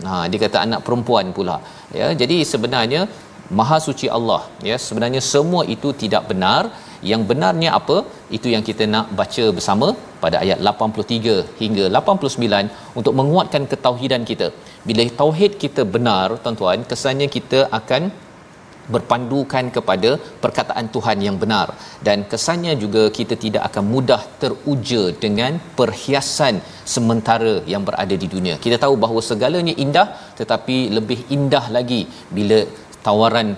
Ha 0.07 0.15
dia 0.31 0.41
kata 0.45 0.59
anak 0.67 0.81
perempuan 0.87 1.27
pula. 1.37 1.57
Ya 1.99 2.09
jadi 2.23 2.39
sebenarnya 2.53 3.03
Maha 3.59 3.77
suci 3.87 4.07
Allah 4.17 4.41
ya 4.69 4.77
sebenarnya 4.85 5.21
semua 5.33 5.63
itu 5.75 5.89
tidak 6.03 6.23
benar 6.31 6.63
yang 7.11 7.23
benarnya 7.31 7.71
apa? 7.79 7.97
Itu 8.37 8.49
yang 8.55 8.65
kita 8.69 8.85
nak 8.95 9.07
baca 9.21 9.45
bersama 9.57 9.89
pada 10.25 10.37
ayat 10.45 10.59
83 10.73 11.37
hingga 11.63 11.85
89 12.01 12.99
untuk 13.01 13.15
menguatkan 13.21 13.65
ketauhidan 13.73 14.23
kita. 14.31 14.49
Bila 14.89 15.05
tauhid 15.23 15.55
kita 15.65 15.85
benar 15.97 16.27
tuan-tuan 16.45 16.81
kesannya 16.93 17.29
kita 17.37 17.61
akan 17.81 18.05
berpandukan 18.93 19.65
kepada 19.77 20.11
perkataan 20.45 20.87
Tuhan 20.95 21.19
yang 21.27 21.37
benar. 21.43 21.69
Dan 22.07 22.19
kesannya 22.33 22.73
juga 22.85 23.03
kita 23.19 23.35
tidak 23.45 23.63
akan 23.69 23.85
mudah 23.95 24.23
teruja 24.43 25.03
dengan 25.25 25.53
perhiasan 25.79 26.57
sementara 26.95 27.55
yang 27.73 27.85
berada 27.89 28.17
di 28.25 28.29
dunia. 28.35 28.57
Kita 28.65 28.79
tahu 28.85 28.97
bahawa 29.05 29.23
segalanya 29.31 29.75
indah 29.85 30.09
tetapi 30.41 30.77
lebih 30.97 31.21
indah 31.37 31.65
lagi 31.77 32.03
bila 32.37 32.61
tawaran 33.07 33.49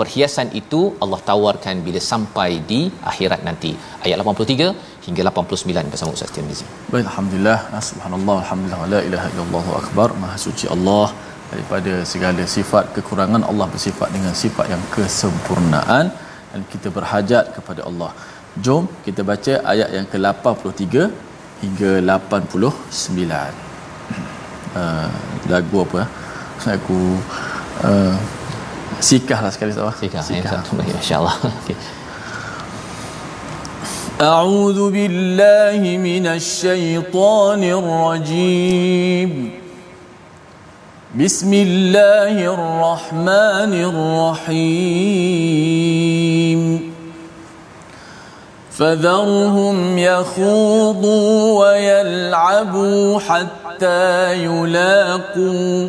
perhiasan 0.00 0.48
itu 0.60 0.80
Allah 1.04 1.20
tawarkan 1.30 1.76
bila 1.86 2.00
sampai 2.10 2.50
di 2.70 2.80
akhirat 3.10 3.40
nanti. 3.48 3.72
Ayat 4.04 4.16
83 4.22 5.06
hingga 5.06 5.22
89 5.30 5.92
bersama 5.92 6.10
Ustaz 6.16 6.30
Tirmizi. 6.36 6.66
Baik, 6.92 7.06
alhamdulillah, 7.10 7.58
subhanallah, 7.90 8.36
alhamdulillah, 8.44 8.80
la 8.94 9.00
ilaha 9.08 9.26
illallah 9.32 9.66
akbar, 9.82 10.08
maha 10.22 10.36
suci 10.46 10.66
Allah 10.76 11.06
daripada 11.52 11.92
segala 12.12 12.42
sifat 12.56 12.84
kekurangan 12.96 13.42
Allah 13.50 13.66
bersifat 13.74 14.08
dengan 14.16 14.32
sifat 14.42 14.66
yang 14.74 14.82
kesempurnaan 14.96 16.06
dan 16.52 16.60
kita 16.72 16.88
berhajat 16.96 17.44
kepada 17.56 17.80
Allah. 17.90 18.10
Jom 18.64 18.84
kita 19.06 19.20
baca 19.30 19.54
ayat 19.72 19.88
yang 19.96 20.06
ke-83 20.12 20.84
hingga 21.62 21.92
89. 22.00 23.16
Uh, 24.80 25.10
lagu 25.52 25.76
apa? 25.86 26.02
Aku 26.76 26.98
uh, 27.88 28.16
sikah 29.00 29.38
lah 29.44 29.50
sekali 29.52 29.72
sawah. 29.72 29.94
Sikah, 29.94 30.22
sikah. 30.22 30.62
Ya, 30.86 30.96
insya-Allah. 30.98 31.36
Okey. 31.62 31.76
أعوذ 34.16 34.90
بالله 34.96 35.98
من 36.00 36.26
الشيطان 36.26 37.60
الرجيم 37.64 39.50
بسم 41.16 41.52
الله 41.54 42.54
الرحمن 42.54 43.72
الرحيم 44.56 45.36
فذرهم 48.72 49.98
يخوضوا 49.98 51.60
ويلعبوا 51.60 53.20
حتى 53.20 54.32
يلاقوا 54.44 55.88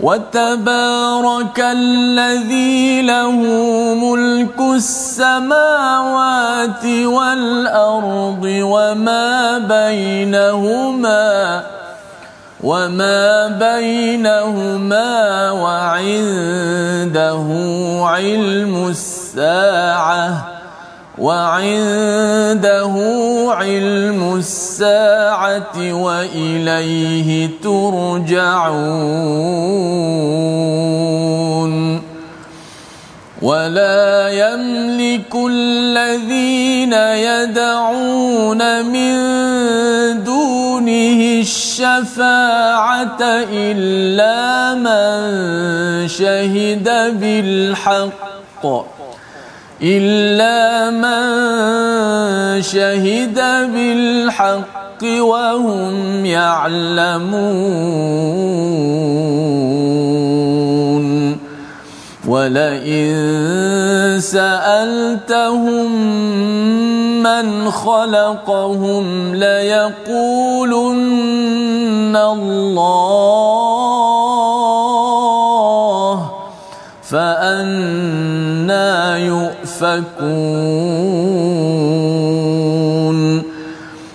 وتبارك 0.00 1.60
الذي 1.60 3.02
له 3.02 3.30
ملك 3.94 4.60
السماوات 4.74 6.84
والأرض 6.84 8.44
وما 8.44 9.58
بينهما 9.58 11.62
وما 12.62 13.48
بينهما 13.48 15.50
وعنده 15.50 17.46
علم 18.06 18.88
الساعة 18.88 20.57
وعنده 21.20 22.94
علم 23.50 24.34
الساعة 24.36 25.92
وإليه 25.92 27.50
ترجعون. 27.62 29.28
ولا 33.42 34.28
يملك 34.28 35.32
الذين 35.34 36.92
يدعون 36.92 38.84
من 38.84 39.14
دونه 40.24 41.20
الشفاعة 41.40 43.22
إلا 43.52 44.74
من 44.74 46.08
شهد 46.08 46.88
بالحق. 47.20 48.97
إلا 49.82 50.90
من 50.90 52.62
شهد 52.62 53.38
بالحق 53.72 55.02
وهم 55.02 56.26
يعلمون. 56.26 57.78
ولئن 62.28 64.20
سألتهم 64.20 65.92
من 67.22 67.70
خلقهم 67.70 69.34
ليقولن 69.34 70.68
الله 72.16 73.28
فأنا 77.02 78.88
يؤفكون 79.78 80.18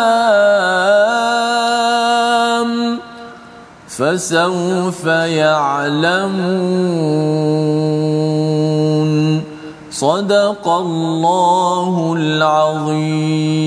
فسوف 3.87 5.05
يعلمون. 5.45 6.71
صدق 9.91 10.65
الله 10.67 11.93
العظيم. 12.17 13.61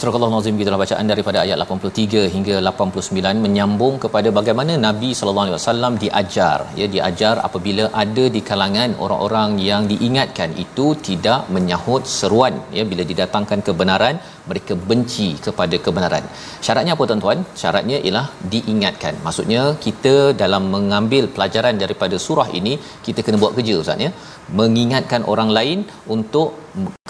Surah 0.00 0.16
Allah 0.16 0.28
Nazim 0.32 0.58
kita 0.60 0.76
bacaan 0.82 1.10
daripada 1.12 1.38
ayat 1.42 1.56
83 1.62 2.20
hingga 2.34 2.54
89 2.68 3.42
menyambung 3.44 3.94
kepada 4.04 4.28
bagaimana 4.38 4.74
Nabi 4.84 5.10
sallallahu 5.18 5.44
alaihi 5.46 5.56
wasallam 5.58 5.92
diajar 6.04 6.58
ya 6.78 6.86
diajar 6.94 7.34
apabila 7.48 7.84
ada 8.02 8.24
di 8.36 8.40
kalangan 8.50 8.96
orang-orang 9.04 9.50
yang 9.66 9.82
diingatkan 9.90 10.56
itu 10.64 10.86
tidak 11.08 11.52
menyahut 11.56 12.04
seruan 12.18 12.56
ya 12.78 12.84
bila 12.92 13.04
didatangkan 13.10 13.60
kebenaran 13.68 14.16
mereka 14.50 14.74
benci 14.90 15.28
kepada 15.46 15.76
kebenaran. 15.84 16.24
Syaratnya 16.66 16.92
apa 16.96 17.04
tuan-tuan? 17.10 17.38
Syaratnya 17.60 17.98
ialah 18.06 18.26
diingatkan. 18.54 19.14
Maksudnya 19.26 19.62
kita 19.86 20.14
dalam 20.42 20.64
mengambil 20.76 21.26
pelajaran 21.36 21.76
daripada 21.84 22.16
surah 22.26 22.48
ini 22.60 22.72
kita 23.06 23.20
kena 23.26 23.40
buat 23.42 23.54
kerja 23.58 23.76
ustaz 23.84 24.06
ya. 24.06 24.10
Mengingatkan 24.58 25.22
orang 25.32 25.50
lain 25.56 25.78
untuk 26.14 26.48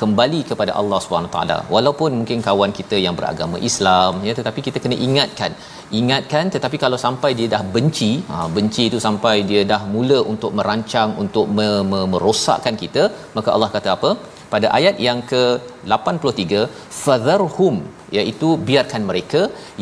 kembali 0.02 0.40
kepada 0.50 0.72
Allah 0.80 1.00
taala. 1.34 1.56
Walaupun 1.74 2.10
mungkin 2.18 2.38
kawan 2.48 2.72
kita 2.78 2.96
yang 3.04 3.14
beragama 3.18 3.56
Islam 3.68 4.20
ya 4.28 4.32
tetapi 4.38 4.60
kita 4.66 4.78
kena 4.84 4.96
ingatkan. 5.06 5.52
Ingatkan 6.00 6.44
tetapi 6.54 6.76
kalau 6.84 6.98
sampai 7.04 7.30
dia 7.38 7.48
dah 7.54 7.62
benci, 7.76 8.10
ha, 8.30 8.46
benci 8.56 8.84
itu 8.90 8.98
sampai 9.06 9.34
dia 9.50 9.62
dah 9.72 9.82
mula 9.94 10.18
untuk 10.32 10.52
merancang 10.58 11.10
untuk 11.24 11.46
me- 11.56 11.84
me- 11.92 12.08
merosakkan 12.12 12.76
kita, 12.82 13.02
maka 13.36 13.48
Allah 13.56 13.70
kata 13.76 13.90
apa? 13.96 14.12
Pada 14.52 14.66
ayat 14.78 14.96
yang 15.06 15.18
ke-83 15.30 16.52
fadharhum 17.02 17.76
iaitu 18.18 18.48
biarkan 18.68 19.02
mereka 19.10 19.40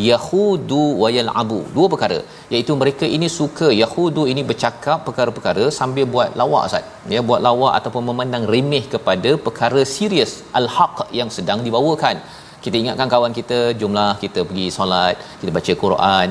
yahudu 0.08 0.82
wa 1.02 1.08
yalabu 1.16 1.60
dua 1.76 1.86
perkara. 1.92 2.18
Iaitu 2.54 2.72
mereka 2.82 3.06
ini 3.16 3.28
suka 3.38 3.68
yahudu 3.82 4.24
ini 4.32 4.42
bercakap 4.50 4.98
perkara-perkara 5.06 5.64
sambil 5.78 6.06
buat 6.14 6.36
lawak 6.40 6.64
Ustaz. 6.70 6.84
Ya 7.14 7.22
buat 7.30 7.42
lawak 7.48 7.72
ataupun 7.78 8.04
memandang 8.10 8.44
remeh 8.54 8.84
kepada 8.94 9.32
perkara 9.46 9.82
serius 9.94 10.34
al-haq 10.60 10.98
yang 11.20 11.32
sedang 11.38 11.62
dibawakan. 11.68 12.18
Kita 12.64 12.76
ingatkan 12.82 13.08
kawan 13.14 13.32
kita 13.40 13.58
jumlah 13.80 14.10
kita 14.22 14.40
pergi 14.48 14.66
solat 14.76 15.16
kita 15.40 15.50
baca 15.56 15.72
Quran 15.82 16.28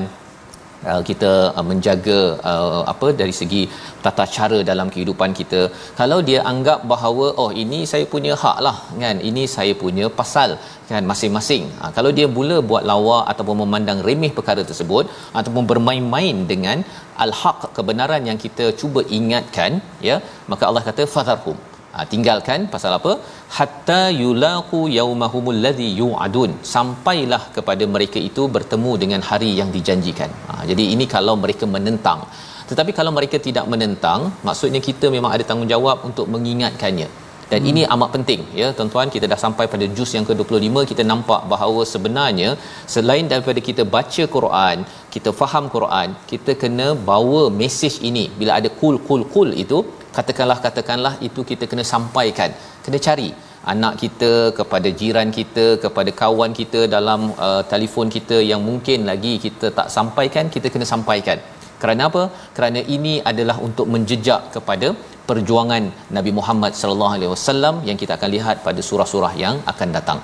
Uh, 0.90 1.02
kita 1.08 1.30
uh, 1.58 1.64
menjaga 1.70 2.18
uh, 2.50 2.82
apa 2.92 3.08
dari 3.20 3.34
segi 3.38 3.62
tata 4.04 4.24
cara 4.36 4.58
dalam 4.70 4.88
kehidupan 4.94 5.30
kita. 5.38 5.60
Kalau 6.00 6.18
dia 6.28 6.40
anggap 6.52 6.86
bahawa 6.92 7.26
oh 7.42 7.50
ini 7.62 7.80
saya 7.92 8.06
punya 8.12 8.34
hak 8.42 8.58
lah 8.66 8.76
kan? 9.02 9.16
Ini 9.30 9.42
saya 9.56 9.74
punya 9.82 10.06
pasal 10.20 10.50
kan? 10.90 11.02
Masing-masing. 11.12 11.64
Kalau 11.96 12.12
dia 12.18 12.28
mula 12.36 12.58
buat 12.70 12.86
lawak 12.92 13.24
ataupun 13.32 13.58
memandang 13.64 14.00
remeh 14.08 14.32
perkara 14.38 14.64
tersebut 14.70 15.06
ataupun 15.40 15.66
bermain-main 15.72 16.38
dengan 16.52 16.80
al-haq 17.24 17.60
kebenaran 17.78 18.22
yang 18.30 18.38
kita 18.44 18.66
cuba 18.80 19.02
ingatkan 19.18 19.82
ya 20.08 20.16
maka 20.52 20.64
Allah 20.70 20.84
kata 20.88 21.04
fadharhum 21.14 21.58
ha, 21.94 22.04
tinggalkan 22.12 22.66
pasal 22.74 22.92
apa? 22.98 23.12
Hatta 23.58 24.02
yulaqu 24.22 24.80
yaumahumul 24.98 25.60
ladzi 25.66 25.88
yu'adun. 26.00 26.52
Sampailah 26.74 27.42
kepada 27.56 27.86
mereka 27.94 28.18
itu 28.28 28.44
bertemu 28.56 28.92
dengan 29.02 29.22
hari 29.30 29.50
yang 29.60 29.70
dijanjikan. 29.76 30.32
Ha, 30.48 30.52
jadi 30.70 30.86
ini 30.96 31.06
kalau 31.16 31.36
mereka 31.44 31.66
menentang. 31.76 32.22
Tetapi 32.70 32.92
kalau 32.98 33.12
mereka 33.18 33.36
tidak 33.48 33.64
menentang 33.72 34.20
maksudnya 34.48 34.82
kita 34.88 35.06
memang 35.16 35.32
ada 35.36 35.44
tanggungjawab 35.50 35.98
untuk 36.10 36.26
mengingatkannya. 36.34 37.08
Dan 37.52 37.60
hmm. 37.62 37.70
ini 37.70 37.82
amat 37.94 38.10
penting 38.16 38.40
ya. 38.60 38.68
Tuan-tuan 38.76 39.08
kita 39.14 39.26
dah 39.32 39.38
sampai 39.44 39.64
pada 39.74 39.86
juz 39.96 40.10
yang 40.16 40.26
ke-25 40.28 40.84
kita 40.90 41.02
nampak 41.12 41.42
bahawa 41.52 41.82
sebenarnya 41.92 42.50
selain 42.94 43.26
daripada 43.32 43.60
kita 43.68 43.84
baca 43.96 44.24
Quran 44.36 44.78
kita 45.14 45.30
faham 45.40 45.64
Quran 45.76 46.08
kita 46.32 46.54
kena 46.62 46.88
bawa 47.10 47.42
mesej 47.60 47.96
ini. 48.10 48.24
Bila 48.40 48.52
ada 48.60 48.70
kul 48.80 48.98
kul 49.08 49.24
kul 49.34 49.50
itu 49.64 49.80
katakanlah 50.16 50.58
katakanlah 50.66 51.14
itu 51.28 51.40
kita 51.50 51.64
kena 51.70 51.84
sampaikan. 51.94 52.50
Kena 52.84 52.98
cari 53.06 53.30
anak 53.72 53.94
kita 54.02 54.32
kepada 54.58 54.88
jiran 55.00 55.28
kita 55.38 55.66
kepada 55.84 56.10
kawan 56.20 56.52
kita 56.60 56.80
dalam 56.96 57.20
uh, 57.46 57.62
telefon 57.72 58.08
kita 58.16 58.36
yang 58.50 58.60
mungkin 58.68 59.04
lagi 59.10 59.32
kita 59.44 59.68
tak 59.78 59.88
sampaikan 59.96 60.46
kita 60.54 60.68
kena 60.74 60.88
sampaikan. 60.94 61.40
Kerana 61.82 62.02
apa? 62.10 62.22
Kerana 62.56 62.80
ini 62.96 63.14
adalah 63.30 63.56
untuk 63.66 63.86
menjejak 63.94 64.42
kepada 64.54 64.88
perjuangan 65.28 65.84
Nabi 66.16 66.30
Muhammad 66.38 66.72
sallallahu 66.80 67.14
alaihi 67.16 67.30
wasallam 67.34 67.74
yang 67.88 67.98
kita 68.02 68.12
akan 68.18 68.30
lihat 68.36 68.56
pada 68.66 68.80
surah-surah 68.88 69.32
yang 69.44 69.56
akan 69.72 69.88
datang. 69.96 70.18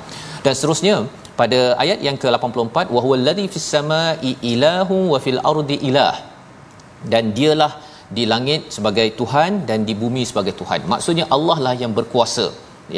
Dan 0.45 0.53
seterusnya 0.59 0.95
pada 1.41 1.61
ayat 1.83 2.01
yang 2.07 2.17
ke-84 2.23 2.77
wa 2.95 3.01
huwal 3.05 3.23
ladzi 3.29 3.47
fis 3.55 3.69
samai 3.75 4.33
ilahu 4.53 4.97
wa 5.13 5.19
fil 5.25 5.41
ardi 5.53 5.79
ilah. 5.91 6.15
Dan 7.13 7.25
dialah 7.39 7.73
di 8.19 8.25
langit 8.33 8.61
sebagai 8.77 9.07
Tuhan 9.21 9.65
dan 9.69 9.81
di 9.89 9.95
bumi 10.03 10.23
sebagai 10.31 10.55
Tuhan. 10.61 10.81
Maksudnya 10.93 11.27
Allah 11.37 11.59
lah 11.67 11.75
yang 11.83 11.93
berkuasa. 11.99 12.47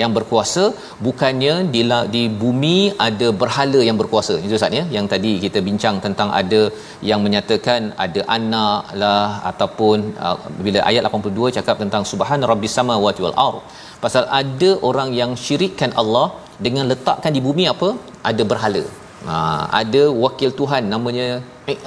Yang 0.00 0.12
berkuasa 0.16 0.62
bukannya 1.07 1.52
di 1.74 1.83
di 2.14 2.22
bumi 2.40 2.76
ada 3.07 3.29
berhala 3.42 3.81
yang 3.88 3.98
berkuasa. 4.00 4.35
Itu 4.44 4.55
Ustaz 4.59 4.74
ya. 4.79 4.85
Yang 4.96 5.07
tadi 5.12 5.33
kita 5.44 5.59
bincang 5.68 5.96
tentang 6.07 6.29
ada 6.40 6.62
yang 7.11 7.20
menyatakan 7.26 7.94
ada 8.07 8.20
anak 8.38 8.83
lah 9.02 9.29
ataupun 9.50 9.98
uh, 10.27 10.37
bila 10.64 10.81
ayat 10.90 11.06
82 11.10 11.56
cakap 11.58 11.77
tentang 11.85 12.02
subhan 12.12 12.42
rabbis 12.52 12.75
samawati 12.79 13.23
wal 13.27 13.38
ard. 13.46 13.60
Pasal 14.04 14.27
ada 14.40 14.71
orang 14.88 15.10
yang 15.21 15.33
syirikkan 15.46 15.92
Allah 16.02 16.27
dengan 16.67 16.85
letakkan 16.92 17.33
di 17.37 17.42
bumi 17.48 17.67
apa? 17.75 17.90
Ada 18.31 18.42
berhala. 18.52 18.85
Ha, 19.29 19.35
ada 19.81 20.02
wakil 20.25 20.50
Tuhan 20.60 20.83
namanya 20.94 21.27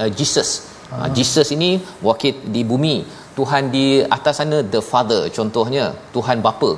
uh, 0.02 0.10
Jesus. 0.18 0.50
Ha, 0.90 1.06
Jesus 1.16 1.48
ini 1.56 1.70
wakil 2.08 2.34
di 2.56 2.62
bumi. 2.70 2.96
Tuhan 3.38 3.64
di 3.74 3.86
atas 4.16 4.34
sana 4.40 4.58
the 4.74 4.80
father 4.92 5.20
contohnya 5.36 5.84
Tuhan 6.14 6.38
bapa. 6.46 6.70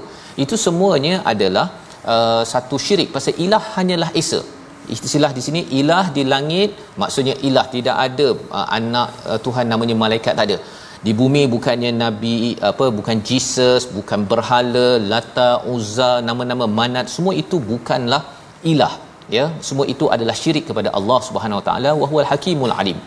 Itu 0.45 0.57
semuanya 0.65 1.15
adalah 1.33 1.67
uh, 2.15 2.43
satu 2.53 2.77
syirik. 2.87 3.09
Pasal 3.17 3.35
ilah 3.45 3.63
hanyalah 3.77 4.11
esa. 4.23 4.41
Istilah 4.95 5.31
di 5.37 5.43
sini 5.47 5.61
ilah 5.81 6.05
di 6.17 6.23
langit 6.33 6.71
maksudnya 7.03 7.35
ilah 7.49 7.67
tidak 7.75 7.97
ada 8.07 8.29
uh, 8.59 8.67
anak 8.79 9.09
uh, 9.31 9.39
Tuhan 9.47 9.67
namanya 9.73 9.97
malaikat 10.05 10.35
tak 10.41 10.47
ada. 10.49 10.59
Di 11.07 11.13
bumi 11.21 11.43
bukannya 11.55 11.91
nabi 12.03 12.35
apa 12.71 12.87
bukan 12.99 13.19
Jesus 13.29 13.83
bukan 13.97 14.21
berhala 14.33 14.89
lata 15.13 15.51
uzza 15.75 16.11
nama-nama 16.29 16.67
manat 16.81 17.07
semua 17.15 17.35
itu 17.43 17.59
bukanlah 17.73 18.23
ilah 18.73 18.93
ya. 19.37 19.47
Semua 19.69 19.87
itu 19.95 20.07
adalah 20.17 20.37
syirik 20.43 20.67
kepada 20.71 20.91
Allah 20.99 21.19
Subhanahu 21.29 21.61
Wa 21.61 21.67
Taala 21.71 21.91
wa 22.03 22.07
huwal 22.13 22.29
hakimul 22.33 22.75
alim 22.83 23.01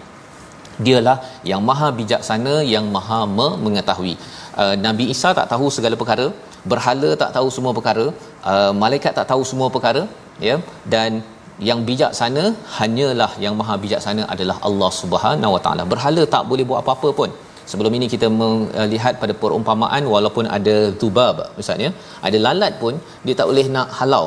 dialah 0.87 1.17
yang 1.51 1.61
maha 1.69 1.87
bijaksana 1.99 2.55
yang 2.73 2.87
maha 2.95 3.19
mengetahui. 3.65 4.15
Uh, 4.63 4.75
nabi 4.87 5.05
Isa 5.13 5.31
tak 5.39 5.47
tahu 5.53 5.67
segala 5.77 5.95
perkara 6.01 6.27
berhala 6.71 7.09
tak 7.21 7.31
tahu 7.37 7.47
semua 7.55 7.71
perkara 7.77 8.05
uh, 8.51 8.71
malaikat 8.83 9.13
tak 9.19 9.27
tahu 9.31 9.41
semua 9.51 9.69
perkara 9.75 10.03
ya. 10.47 10.55
Dan 10.93 11.23
yang 11.69 11.81
bijaksana 11.89 12.43
hanyalah 12.77 13.31
yang 13.43 13.55
maha 13.59 13.75
bijaksana 13.83 14.23
adalah 14.33 14.57
Allah 14.69 14.91
Subhanahu 15.01 15.55
Wa 15.57 15.61
Taala. 15.65 15.83
Berhala 15.93 16.23
tak 16.35 16.43
boleh 16.51 16.65
buat 16.71 16.81
apa-apa 16.83 17.11
pun. 17.19 17.31
Sebelum 17.71 17.93
ini 17.97 18.07
kita 18.13 18.27
melihat 18.39 19.13
pada 19.21 19.33
perumpamaan 19.43 20.03
walaupun 20.15 20.45
ada 20.57 20.75
zubab 21.01 21.37
misalnya 21.59 21.89
ada 22.27 22.37
lalat 22.47 22.73
pun 22.81 22.93
dia 23.25 23.35
tak 23.39 23.47
boleh 23.51 23.65
nak 23.75 23.87
halau 23.99 24.25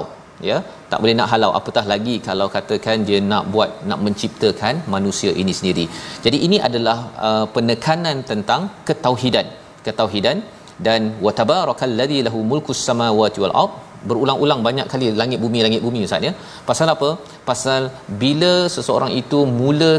ya 0.51 0.57
tak 0.91 0.99
boleh 1.03 1.15
nak 1.19 1.29
halau. 1.33 1.51
Apatah 1.59 1.85
lagi 1.93 2.15
kalau 2.29 2.47
katakan 2.57 3.05
dia 3.09 3.19
nak 3.31 3.45
buat 3.55 3.71
nak 3.91 4.01
menciptakan 4.07 4.75
manusia 4.95 5.33
ini 5.43 5.53
sendiri. 5.59 5.85
Jadi 6.25 6.39
ini 6.47 6.59
adalah 6.69 6.99
uh, 7.29 7.47
penekanan 7.57 8.19
tentang 8.31 8.63
ketauhidan. 8.89 9.49
Ketauhidan 9.87 10.39
dan 10.87 11.03
watabarakallazi 11.27 12.19
lahu 12.29 12.41
mulkus 12.53 12.83
samawati 12.89 13.41
wal 13.45 13.57
ard. 13.63 13.75
Berulang-ulang 14.09 14.61
banyak 14.67 14.87
kali 14.93 15.07
langit 15.21 15.39
bumi 15.45 15.61
langit 15.67 15.83
bumi 15.87 16.01
ustaz 16.09 16.29
ya. 16.29 16.33
Pasal 16.69 16.89
apa? 16.95 17.09
Pasal 17.49 17.83
bila 18.23 18.53
seseorang 18.75 19.13
itu 19.23 19.41
mula 19.61 19.91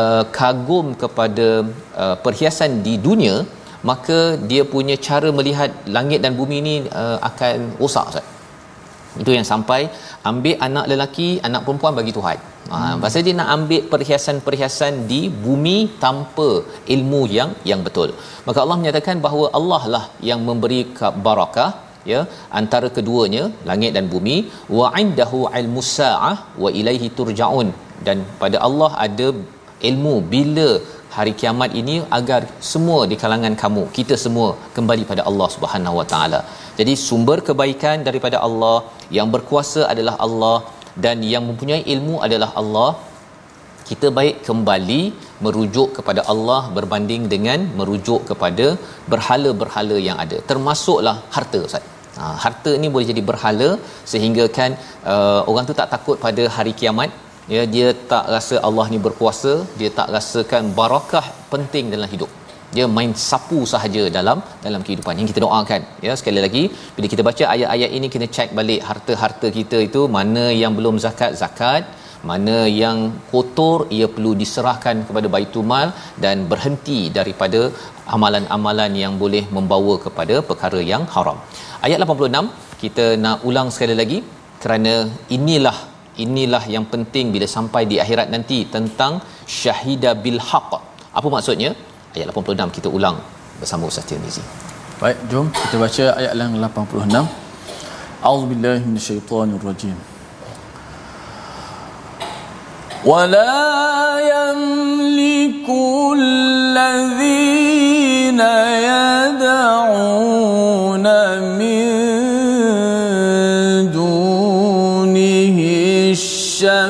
uh, 0.00 0.24
kagum 0.38 0.86
kepada 1.02 1.48
uh, 2.04 2.16
perhiasan 2.24 2.80
di 2.86 2.96
dunia 3.08 3.36
maka 3.90 4.18
dia 4.50 4.62
punya 4.74 4.94
cara 5.06 5.28
melihat 5.38 5.70
langit 5.96 6.20
dan 6.24 6.32
bumi 6.40 6.58
ni 6.68 6.76
uh, 7.00 7.18
akan 7.28 7.56
rosak 7.80 8.06
ustaz 8.12 8.33
itu 9.22 9.30
yang 9.36 9.46
sampai 9.52 9.80
ambil 10.30 10.56
anak 10.66 10.84
lelaki 10.92 11.28
anak 11.48 11.62
perempuan 11.66 11.94
bagi 11.98 12.12
Tuhan. 12.18 12.38
Ha 12.72 12.76
hmm. 12.80 13.00
pasal 13.02 13.22
dia 13.26 13.36
nak 13.40 13.48
ambil 13.56 13.82
perhiasan-perhiasan 13.92 14.94
di 15.10 15.20
bumi 15.44 15.78
tanpa 16.04 16.48
ilmu 16.94 17.22
yang 17.38 17.50
yang 17.70 17.80
betul. 17.86 18.10
Maka 18.46 18.58
Allah 18.64 18.78
menyatakan 18.82 19.18
bahawa 19.26 19.46
Allah 19.58 19.82
lah 19.94 20.04
yang 20.30 20.40
memberi 20.48 20.80
barakah 21.26 21.70
ya 22.12 22.20
antara 22.60 22.90
keduanya 22.96 23.44
langit 23.70 23.92
dan 23.98 24.06
bumi. 24.14 24.36
Wa 24.78 24.88
indahu 25.02 25.40
ilmus 25.60 25.90
saah 25.98 26.36
wa 26.64 26.72
ilaihi 26.80 27.10
turjaun. 27.20 27.70
Dan 28.06 28.18
pada 28.42 28.58
Allah 28.68 28.90
ada 29.06 29.28
ilmu 29.90 30.14
bila 30.34 30.68
hari 31.16 31.32
kiamat 31.40 31.70
ini 31.80 31.96
agar 32.18 32.40
semua 32.72 33.00
di 33.10 33.16
kalangan 33.22 33.54
kamu 33.62 33.82
kita 33.96 34.14
semua 34.24 34.48
kembali 34.76 35.04
pada 35.10 35.22
Allah 35.30 35.48
Subhanahu 35.54 35.98
Wa 36.00 36.06
Taala. 36.12 36.40
Jadi 36.78 36.94
sumber 37.06 37.38
kebaikan 37.48 37.98
daripada 38.08 38.36
Allah, 38.46 38.76
yang 39.18 39.28
berkuasa 39.34 39.82
adalah 39.92 40.14
Allah 40.26 40.56
dan 41.04 41.18
yang 41.32 41.44
mempunyai 41.50 41.82
ilmu 41.94 42.16
adalah 42.26 42.50
Allah. 42.62 42.90
Kita 43.88 44.08
baik 44.18 44.36
kembali 44.48 45.02
merujuk 45.44 45.88
kepada 45.96 46.20
Allah 46.32 46.60
berbanding 46.76 47.24
dengan 47.32 47.60
merujuk 47.78 48.20
kepada 48.30 48.66
berhala-berhala 49.12 49.96
yang 50.08 50.18
ada. 50.24 50.38
Termasuklah 50.50 51.16
harta 51.36 51.60
Ustaz. 51.68 51.84
Ha, 52.18 52.24
harta 52.44 52.72
ni 52.82 52.88
boleh 52.94 53.06
jadi 53.10 53.22
berhala 53.30 53.68
sehingga 54.12 54.44
kan 54.56 54.70
uh, 55.12 55.40
orang 55.50 55.64
tu 55.68 55.74
tak 55.80 55.88
takut 55.94 56.16
pada 56.24 56.42
hari 56.56 56.72
kiamat 56.80 57.10
ya 57.54 57.62
dia 57.74 57.88
tak 58.12 58.24
rasa 58.34 58.56
Allah 58.68 58.86
ni 58.92 58.98
berkuasa 59.06 59.52
dia 59.80 59.90
tak 59.98 60.08
rasakan 60.16 60.72
barakah 60.78 61.26
penting 61.52 61.88
dalam 61.94 62.10
hidup. 62.14 62.30
Dia 62.76 62.86
main 62.94 63.10
sapu 63.28 63.58
sahaja 63.72 64.04
dalam 64.16 64.38
dalam 64.66 64.80
kehidupan. 64.86 65.18
Yang 65.18 65.28
kita 65.30 65.40
doakan 65.44 65.82
ya 66.06 66.12
sekali 66.20 66.40
lagi 66.44 66.62
bila 66.94 67.06
kita 67.12 67.22
baca 67.28 67.44
ayat-ayat 67.54 67.90
ini 67.98 68.08
kena 68.14 68.26
check 68.36 68.50
balik 68.58 68.80
harta-harta 68.88 69.48
kita 69.58 69.80
itu 69.88 70.02
mana 70.16 70.46
yang 70.62 70.74
belum 70.78 70.96
zakat 71.04 71.34
zakat. 71.42 71.84
Mana 72.30 72.58
yang 72.82 72.98
kotor 73.30 73.78
ia 73.96 74.06
perlu 74.12 74.30
diserahkan 74.42 74.96
kepada 75.08 75.28
baitumal 75.34 75.88
dan 76.24 76.36
berhenti 76.52 77.00
daripada 77.18 77.60
amalan-amalan 78.16 78.92
yang 79.02 79.14
boleh 79.22 79.44
membawa 79.56 79.94
kepada 80.04 80.36
perkara 80.50 80.80
yang 80.92 81.02
haram. 81.14 81.38
Ayat 81.86 81.98
86 82.06 82.80
kita 82.82 83.06
nak 83.24 83.44
ulang 83.48 83.68
sekali 83.74 83.96
lagi 84.00 84.18
kerana 84.62 84.94
inilah 85.36 85.76
inilah 86.25 86.63
yang 86.75 86.85
penting 86.93 87.25
bila 87.35 87.47
sampai 87.55 87.81
di 87.91 87.95
akhirat 88.03 88.27
nanti 88.35 88.57
tentang 88.75 89.13
syahida 89.47 90.11
bil 90.23 90.39
haqq. 90.49 90.71
Apa 91.17 91.27
maksudnya? 91.35 91.71
Ayat 92.15 92.27
86 92.33 92.75
kita 92.77 92.89
ulang 92.97 93.17
bersama 93.59 93.83
Ustaz 93.91 94.05
Tirmizi. 94.09 94.43
Baik, 95.01 95.17
jom 95.31 95.45
kita 95.61 95.75
baca 95.83 96.05
ayat 96.19 96.33
yang 96.35 96.53
86. 96.59 97.23
A'udzubillahi 98.19 98.83
minasyaitonirrajim. 98.89 99.97
ولا 103.05 104.19
يملك 104.19 105.67
الذين 106.19 107.29
يدعون 109.39 111.05
من 111.59 112.02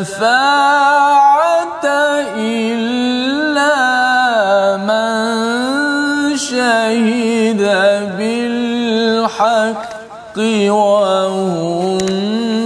الشفاعة 0.03 1.85
إلا 2.35 3.77
من 4.89 5.15
شهد 6.35 7.61
بالحق 8.19 9.91
وهم 10.79 11.99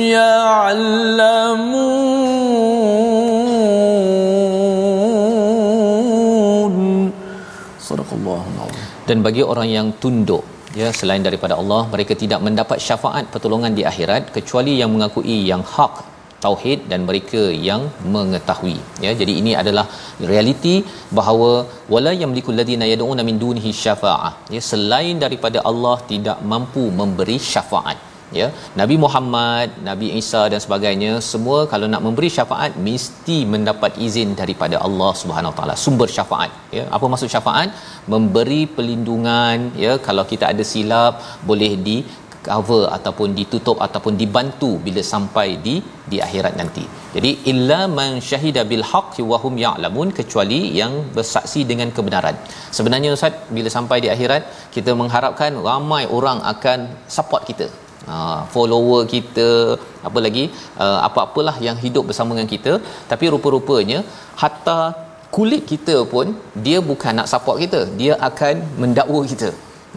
يعلمون 0.01 1.73
صدق 7.89 8.09
الله 8.17 8.41
العظيم. 8.53 8.85
dan 9.09 9.17
bagi 9.21 9.43
orang 9.45 9.69
yang 9.69 9.87
tunduk 10.01 10.41
ya 10.73 10.89
selain 10.89 11.21
daripada 11.21 11.53
Allah 11.61 11.85
mereka 11.93 12.17
tidak 12.17 12.41
mendapat 12.41 12.81
syafaat 12.81 13.29
pertolongan 13.33 13.77
di 13.77 13.85
akhirat 13.91 14.33
kecuali 14.33 14.73
yang 14.81 14.89
mengakui 14.95 15.45
yang 15.45 15.61
hak 15.61 15.93
tauhid 16.44 16.80
dan 16.90 17.00
mereka 17.08 17.42
yang 17.68 17.82
mengetahui. 18.14 18.76
Ya 19.04 19.12
jadi 19.20 19.32
ini 19.42 19.54
adalah 19.62 19.86
realiti 20.32 20.76
bahawa 21.18 21.50
wala 21.94 22.12
yamliku 22.22 22.52
alladhina 22.54 22.88
yad'una 22.92 23.24
min 23.30 23.38
dunihi 23.44 23.72
syafa'ah. 23.84 24.34
Ya 24.56 24.62
selain 24.72 25.16
daripada 25.24 25.60
Allah 25.70 25.96
tidak 26.12 26.38
mampu 26.52 26.84
memberi 27.00 27.38
syafaat. 27.52 27.98
Ya 28.38 28.46
Nabi 28.80 28.96
Muhammad 29.04 29.68
Nabi 29.88 30.08
Isa 30.20 30.40
dan 30.52 30.60
sebagainya 30.64 31.12
semua 31.28 31.58
kalau 31.72 31.86
nak 31.92 32.02
memberi 32.06 32.28
syafaat 32.36 32.72
mesti 32.88 33.36
mendapat 33.54 33.92
izin 34.06 34.30
daripada 34.40 34.76
Allah 34.86 35.12
Subhanahu 35.20 35.54
taala 35.58 35.76
sumber 35.84 36.08
syafaat. 36.16 36.50
Ya 36.76 36.84
apa 36.96 37.06
maksud 37.12 37.30
syafaat? 37.34 37.70
Memberi 38.14 38.60
perlindungan 38.76 39.72
ya 39.84 39.94
kalau 40.08 40.26
kita 40.32 40.46
ada 40.52 40.66
silap 40.72 41.14
boleh 41.50 41.72
di 41.88 41.96
cover 42.46 42.82
ataupun 42.96 43.28
ditutup 43.38 43.78
ataupun 43.86 44.14
dibantu 44.20 44.70
bila 44.86 45.02
sampai 45.12 45.48
di 45.66 45.74
di 46.12 46.18
akhirat 46.26 46.54
nanti. 46.60 46.84
Jadi 47.16 47.30
illa 47.52 47.80
man 47.98 48.12
syahida 48.28 48.62
bil 48.70 48.84
haqqi 48.92 49.22
wa 49.30 49.38
hum 49.42 49.56
ya'lamun 49.64 50.10
kecuali 50.18 50.60
yang 50.80 50.94
bersaksi 51.16 51.62
dengan 51.70 51.90
kebenaran. 51.96 52.38
Sebenarnya 52.78 53.10
ustaz 53.16 53.34
bila 53.56 53.70
sampai 53.76 53.98
di 54.04 54.10
akhirat 54.14 54.44
kita 54.76 54.92
mengharapkan 55.02 55.52
ramai 55.68 56.02
orang 56.18 56.40
akan 56.54 56.80
support 57.16 57.44
kita. 57.50 57.68
Ha, 58.08 58.16
follower 58.52 59.00
kita 59.12 59.48
apa 60.08 60.18
lagi 60.26 60.44
uh, 60.84 60.98
apa-apalah 61.08 61.54
yang 61.66 61.76
hidup 61.82 62.04
bersama 62.08 62.30
dengan 62.32 62.48
kita 62.52 62.72
tapi 63.10 63.24
rupa-rupanya 63.34 63.98
hatta 64.42 64.78
kulit 65.36 65.62
kita 65.72 65.96
pun 66.12 66.26
dia 66.66 66.78
bukan 66.90 67.12
nak 67.18 67.28
support 67.32 67.56
kita 67.64 67.80
dia 68.00 68.14
akan 68.28 68.54
mendakwa 68.82 69.20
kita 69.32 69.50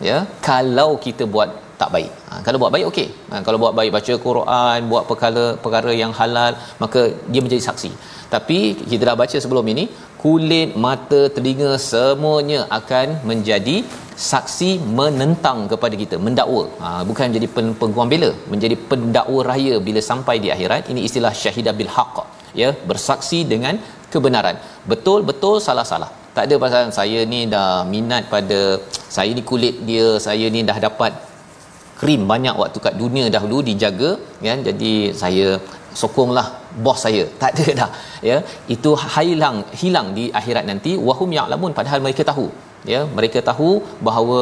ya 0.08 0.18
kalau 0.50 0.90
kita 1.06 1.24
buat 1.36 1.50
tak 1.82 1.90
baik. 1.96 2.12
Ha, 2.30 2.34
kalau 2.46 2.58
buat 2.62 2.72
baik 2.76 2.86
okey. 2.92 3.08
Ha, 3.32 3.36
kalau 3.46 3.58
buat 3.64 3.74
baik 3.80 3.92
baca 3.98 4.14
Quran, 4.28 4.80
buat 4.92 5.04
perkara 5.10 5.46
perkara 5.66 5.92
yang 6.02 6.14
halal, 6.20 6.54
maka 6.84 7.02
dia 7.32 7.42
menjadi 7.46 7.64
saksi. 7.68 7.92
Tapi 8.34 8.60
kita 8.92 9.04
dah 9.10 9.18
baca 9.22 9.38
sebelum 9.44 9.66
ini, 9.74 9.84
kulit, 10.24 10.70
mata, 10.86 11.22
telinga 11.36 11.72
semuanya 11.92 12.60
akan 12.80 13.08
menjadi 13.30 13.76
saksi 14.32 14.70
menentang 15.00 15.60
kepada 15.72 15.96
kita, 16.04 16.16
mendakwa. 16.28 16.64
Ha, 16.84 16.88
bukan 17.10 17.26
menjadi 17.32 17.48
pen, 17.56 17.68
bela, 18.14 18.32
menjadi 18.54 18.76
pendakwa 18.92 19.40
raya 19.52 19.76
bila 19.88 20.04
sampai 20.12 20.38
di 20.46 20.50
akhirat. 20.56 20.92
Ini 20.94 21.02
istilah 21.10 21.34
syahidah 21.44 21.76
bil 21.82 21.92
haqq. 21.98 22.18
Ya, 22.62 22.70
bersaksi 22.90 23.42
dengan 23.52 23.76
kebenaran. 24.14 24.56
Betul, 24.92 25.20
betul, 25.30 25.58
salah, 25.68 25.86
salah. 25.92 26.12
Tak 26.36 26.44
ada 26.48 26.56
pasal 26.64 26.92
saya 26.98 27.20
ni 27.32 27.40
dah 27.54 27.84
minat 27.94 28.24
pada 28.34 28.60
saya 29.16 29.32
ni 29.38 29.44
kulit 29.50 29.76
dia, 29.90 30.08
saya 30.26 30.46
ni 30.56 30.62
dah 30.70 30.78
dapat 30.88 31.12
krim 32.02 32.22
banyak 32.32 32.56
waktu 32.62 32.80
kat 32.86 32.96
dunia 33.04 33.26
dahulu 33.36 33.58
dijaga 33.70 34.12
kan 34.48 34.60
jadi 34.70 34.94
saya 35.22 35.48
sokonglah 36.02 36.48
bos 36.86 37.00
saya. 37.06 37.24
Tak 37.42 37.52
ada 37.54 37.66
dah 37.82 37.90
ya. 38.30 38.38
Itu 38.76 38.92
hilang 39.16 39.58
hilang 39.82 40.08
di 40.18 40.26
akhirat 40.40 40.66
nanti. 40.72 40.94
Wahum 41.10 41.30
ya'lamun 41.38 41.74
padahal 41.80 42.02
mereka 42.06 42.24
tahu 42.32 42.48
ya. 42.94 43.02
Mereka 43.18 43.40
tahu 43.52 43.70
bahawa 44.08 44.40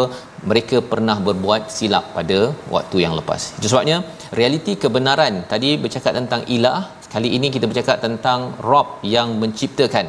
mereka 0.51 0.79
pernah 0.91 1.17
berbuat 1.27 1.63
silap 1.77 2.07
pada 2.17 2.39
waktu 2.75 2.97
yang 3.05 3.15
lepas. 3.19 3.41
Itu 3.59 3.67
sebabnya 3.73 3.99
realiti 4.39 4.75
kebenaran. 4.85 5.35
Tadi 5.53 5.71
bercakap 5.83 6.15
tentang 6.19 6.43
ilah 6.57 6.79
kali 7.13 7.29
ini 7.37 7.47
kita 7.55 7.65
bercakap 7.71 7.99
tentang 8.07 8.41
rob 8.71 8.89
yang 9.15 9.29
menciptakan. 9.43 10.07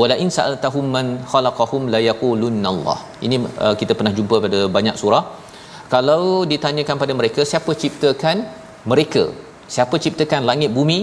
Wala 0.00 0.14
in 0.22 0.28
sa'altahum 0.34 0.86
man 0.96 1.06
khalaqahum 1.30 1.84
la 1.94 2.00
yaqulunallah 2.08 2.98
ini 3.26 3.36
uh, 3.64 3.74
kita 3.80 3.92
pernah 3.98 4.12
jumpa 4.18 4.36
pada 4.44 4.60
banyak 4.76 4.96
surah 5.00 5.22
kalau 5.92 6.46
ditanyakan 6.52 6.96
pada 7.02 7.12
mereka 7.20 7.42
siapa 7.52 7.74
ciptakan 7.82 8.36
mereka? 8.92 9.24
Siapa 9.74 9.94
ciptakan 10.04 10.42
langit 10.50 10.70
bumi? 10.78 11.00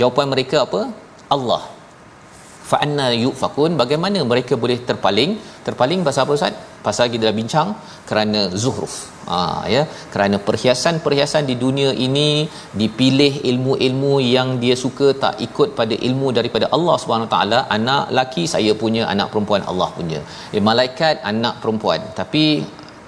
Jawapan 0.00 0.26
mereka 0.32 0.56
apa? 0.66 0.80
Allah. 1.34 1.62
Fa 2.70 2.76
anna 2.84 3.06
yufakun. 3.24 3.72
Bagaimana 3.80 4.18
mereka 4.30 4.56
boleh 4.62 4.76
terpaling? 4.88 5.32
Terpaling 5.66 6.00
pasal 6.06 6.22
apa 6.24 6.32
ustaz? 6.38 6.54
Pasal 6.86 7.12
kita 7.12 7.28
dah 7.28 7.36
bincang 7.40 7.68
kerana 8.08 8.40
zuhruf. 8.62 8.94
Ha 9.28 9.40
ya. 9.74 9.82
Kerana 10.12 10.36
perhiasan-perhiasan 10.46 11.44
di 11.50 11.56
dunia 11.64 11.90
ini 12.06 12.28
dipilih 12.80 13.32
ilmu-ilmu 13.50 14.14
yang 14.36 14.56
dia 14.62 14.76
suka 14.84 15.08
tak 15.24 15.36
ikut 15.48 15.76
pada 15.80 15.96
ilmu 16.08 16.30
daripada 16.38 16.68
Allah 16.76 16.96
Subhanahu 17.02 17.32
taala. 17.34 17.60
Anak 17.76 18.08
laki 18.20 18.44
saya 18.54 18.72
punya 18.84 19.04
anak 19.12 19.28
perempuan 19.34 19.64
Allah 19.72 19.90
punya. 19.98 20.22
Ya, 20.56 20.62
malaikat 20.70 21.20
anak 21.32 21.60
perempuan. 21.64 22.00
Tapi 22.20 22.44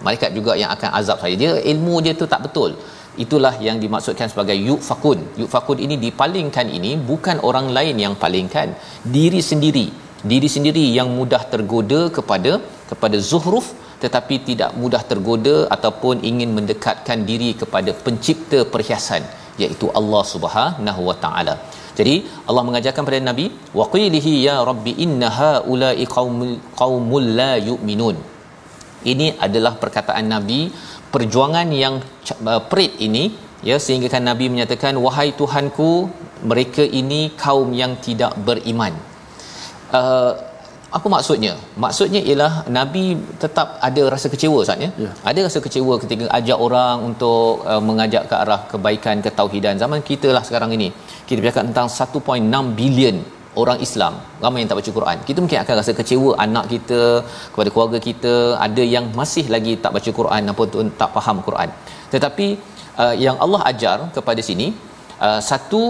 malaikat 0.04 0.30
juga 0.38 0.52
yang 0.62 0.70
akan 0.76 0.90
azab 1.00 1.18
saya. 1.22 1.34
Dia 1.42 1.52
ilmu 1.72 1.94
dia 2.04 2.14
tu 2.20 2.28
tak 2.34 2.42
betul. 2.46 2.72
Itulah 3.24 3.54
yang 3.66 3.76
dimaksudkan 3.84 4.28
sebagai 4.32 4.56
yufakun. 4.68 5.20
Yufakun 5.40 5.78
ini 5.84 5.96
dipalingkan 6.04 6.68
ini 6.78 6.90
bukan 7.10 7.36
orang 7.48 7.68
lain 7.76 7.96
yang 8.04 8.14
palingkan. 8.22 8.76
Diri 9.16 9.40
sendiri. 9.50 9.86
Diri 10.32 10.48
sendiri 10.56 10.84
yang 10.98 11.08
mudah 11.18 11.42
tergoda 11.52 12.00
kepada 12.16 12.52
kepada 12.90 13.16
zuhruf 13.30 13.66
tetapi 14.04 14.34
tidak 14.48 14.70
mudah 14.82 15.02
tergoda 15.10 15.56
ataupun 15.76 16.16
ingin 16.30 16.50
mendekatkan 16.56 17.18
diri 17.30 17.50
kepada 17.60 17.90
pencipta 18.04 18.58
perhiasan 18.72 19.22
iaitu 19.62 19.86
Allah 19.98 20.22
Subhanahu 20.34 21.02
wa 21.08 21.16
taala. 21.24 21.54
Jadi 21.98 22.14
Allah 22.48 22.62
mengajarkan 22.68 23.02
kepada 23.04 23.20
Nabi 23.30 23.46
waqilihi 23.80 24.32
ya 24.46 24.56
rabbi 24.70 24.92
innaha 25.04 25.52
ulai 25.72 26.04
qaumul 26.16 26.56
qaumul 26.80 27.28
la 27.40 27.52
yu'minun. 27.68 28.16
Ini 29.04 29.36
adalah 29.46 29.76
perkataan 29.82 30.26
Nabi 30.26 30.72
perjuangan 31.12 31.68
yang 31.70 32.00
uh, 32.44 32.62
perit 32.70 32.96
ini 32.98 33.24
ya 33.64 33.76
sehingga 33.80 34.08
kan 34.12 34.24
Nabi 34.24 34.48
menyatakan 34.52 34.94
wahai 35.04 35.32
Tuhanku 35.40 35.90
mereka 36.50 36.82
ini 36.84 37.32
kaum 37.36 37.70
yang 37.72 37.96
tidak 38.06 38.32
beriman. 38.46 38.92
Uh, 39.92 40.32
apa 40.96 41.06
maksudnya? 41.12 41.52
Maksudnya 41.84 42.20
ialah 42.28 42.52
Nabi 42.72 43.18
tetap 43.42 43.76
ada 43.88 44.02
rasa 44.14 44.26
kecewa 44.32 44.58
Ustaz 44.64 44.80
ya. 44.84 44.90
Yeah. 45.04 45.14
Ada 45.28 45.40
rasa 45.48 45.58
kecewa 45.64 45.94
ketika 46.02 46.24
ajak 46.38 46.58
orang 46.66 46.96
untuk 47.08 47.66
uh, 47.66 47.82
mengajak 47.88 48.30
ke 48.30 48.34
arah 48.42 48.60
kebaikan 48.70 49.20
ketauhidan. 49.26 49.76
Zaman 49.82 50.00
kita 50.10 50.30
lah 50.36 50.42
sekarang 50.48 50.72
ini. 50.78 50.88
Kita 51.28 51.38
bercakap 51.42 51.64
tentang 51.68 51.88
1.6 51.90 52.78
bilion 52.78 53.16
orang 53.62 53.78
Islam 53.86 54.12
ramai 54.42 54.58
yang 54.62 54.70
tak 54.70 54.78
baca 54.80 54.90
Quran. 54.98 55.16
Kita 55.28 55.38
mungkin 55.42 55.60
akan 55.62 55.74
rasa 55.80 55.92
kecewa 55.98 56.30
anak 56.46 56.64
kita 56.74 57.00
kepada 57.52 57.70
keluarga 57.74 57.98
kita 58.08 58.34
ada 58.66 58.82
yang 58.94 59.06
masih 59.20 59.46
lagi 59.54 59.72
tak 59.84 59.92
baca 59.96 60.10
Quran 60.20 60.42
ataupun 60.52 60.90
tak 61.00 61.10
faham 61.16 61.38
Quran. 61.48 61.70
Tetapi 62.14 62.46
uh, 63.02 63.14
yang 63.24 63.38
Allah 63.44 63.62
ajar 63.70 63.98
kepada 64.16 64.42
sini 64.48 64.68
uh, 65.28 65.40
satu 65.50 65.82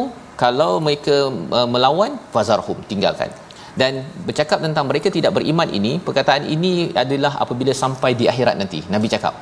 kalau 0.42 0.72
mereka 0.86 1.16
uh, 1.58 1.68
melawan 1.74 2.14
fazarhum 2.36 2.78
tinggalkan. 2.92 3.32
Dan 3.80 3.92
bercakap 4.26 4.58
tentang 4.64 4.84
mereka 4.90 5.08
tidak 5.16 5.32
beriman 5.36 5.68
ini 5.78 5.92
perkataan 6.06 6.44
ini 6.54 6.72
adalah 7.04 7.32
apabila 7.44 7.72
sampai 7.82 8.10
di 8.20 8.24
akhirat 8.32 8.56
nanti 8.62 8.80
nabi 8.94 9.08
cakap. 9.14 9.34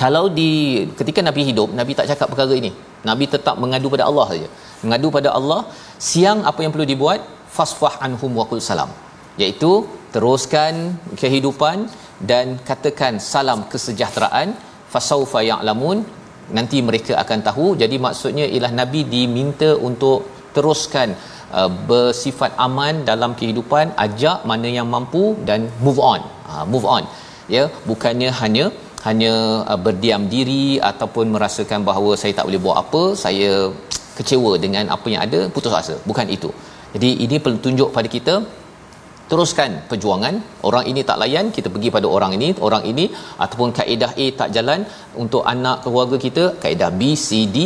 Kalau 0.00 0.24
di 0.38 0.50
ketika 0.98 1.20
nabi 1.28 1.42
hidup 1.48 1.68
nabi 1.80 1.92
tak 1.98 2.08
cakap 2.12 2.28
perkara 2.32 2.54
ini. 2.62 2.72
Nabi 3.08 3.24
tetap 3.34 3.56
mengadu 3.62 3.88
pada 3.92 4.04
Allah 4.08 4.24
saja 4.32 4.48
mengadu 4.86 5.08
pada 5.16 5.30
Allah 5.38 5.60
siang 6.08 6.40
apa 6.50 6.60
yang 6.64 6.72
perlu 6.74 6.88
dibuat? 6.92 7.20
Fasfah 7.56 7.94
anhum 8.06 8.32
waqul 8.40 8.62
salam. 8.70 8.90
Iaitu 9.42 9.72
teruskan 10.14 10.74
kehidupan 11.20 11.78
dan 12.30 12.46
katakan 12.68 13.14
salam 13.32 13.62
kesejahteraan. 13.72 14.50
Fasaufa 14.92 15.40
ya'lamun 15.50 15.98
nanti 16.56 16.78
mereka 16.88 17.12
akan 17.22 17.38
tahu. 17.48 17.66
Jadi 17.82 17.96
maksudnya 18.06 18.46
ialah 18.54 18.72
nabi 18.80 19.00
diminta 19.14 19.70
untuk 19.88 20.18
teruskan 20.56 21.08
uh, 21.58 21.70
bersifat 21.90 22.52
aman 22.66 23.02
dalam 23.10 23.32
kehidupan 23.40 23.86
ajak 24.06 24.46
mana 24.50 24.68
yang 24.78 24.88
mampu 24.94 25.24
dan 25.48 25.60
move 25.86 26.00
on. 26.12 26.20
Uh, 26.50 26.64
move 26.72 26.86
on. 26.96 27.04
Ya 27.54 27.64
bukannya 27.90 28.30
hanya 28.40 28.66
hanya 29.08 29.32
uh, 29.72 29.80
berdiam 29.86 30.22
diri 30.34 30.66
ataupun 30.90 31.34
merasakan 31.34 31.80
bahawa 31.88 32.12
saya 32.20 32.32
tak 32.38 32.46
boleh 32.48 32.62
buat 32.66 32.78
apa 32.84 33.02
saya 33.24 33.52
kecewa 34.18 34.52
dengan 34.64 34.84
apa 34.96 35.06
yang 35.14 35.22
ada 35.26 35.40
putus 35.54 35.74
asa. 35.80 35.96
Bukan 36.10 36.28
itu. 36.36 36.50
Jadi 36.94 37.10
ini 37.24 37.36
tunjuk 37.64 37.88
pada 37.96 38.08
kita 38.16 38.34
teruskan 39.30 39.70
perjuangan. 39.90 40.34
Orang 40.68 40.84
ini 40.90 41.00
tak 41.10 41.18
layan 41.22 41.46
kita 41.56 41.68
pergi 41.74 41.90
pada 41.96 42.06
orang 42.16 42.32
ini 42.36 42.48
orang 42.68 42.84
ini 42.90 43.04
ataupun 43.44 43.70
kaedah 43.78 44.10
A 44.24 44.26
tak 44.40 44.48
jalan 44.56 44.80
untuk 45.22 45.42
anak 45.52 45.76
keluarga 45.84 46.16
kita 46.26 46.44
kaedah 46.64 46.90
B 47.00 47.02
C 47.26 47.28
D. 47.54 47.58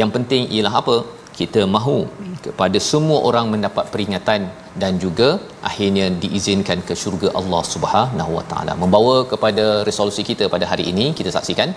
Yang 0.00 0.10
penting 0.16 0.42
ialah 0.56 0.74
apa? 0.82 0.96
Kita 1.40 1.62
mahu 1.76 1.96
kepada 2.44 2.78
semua 2.90 3.18
orang 3.28 3.46
mendapat 3.54 3.86
peringatan 3.94 4.40
dan 4.82 4.92
juga 5.02 5.28
akhirnya 5.68 6.06
diizinkan 6.22 6.78
ke 6.88 6.94
syurga 7.02 7.28
Allah 7.40 7.62
Subhanahu 7.72 8.32
Wa 8.38 8.44
Taala. 8.50 8.72
Membawa 8.82 9.16
kepada 9.32 9.64
resolusi 9.88 10.22
kita 10.30 10.46
pada 10.54 10.64
hari 10.70 10.86
ini 10.92 11.06
kita 11.18 11.32
saksikan. 11.36 11.70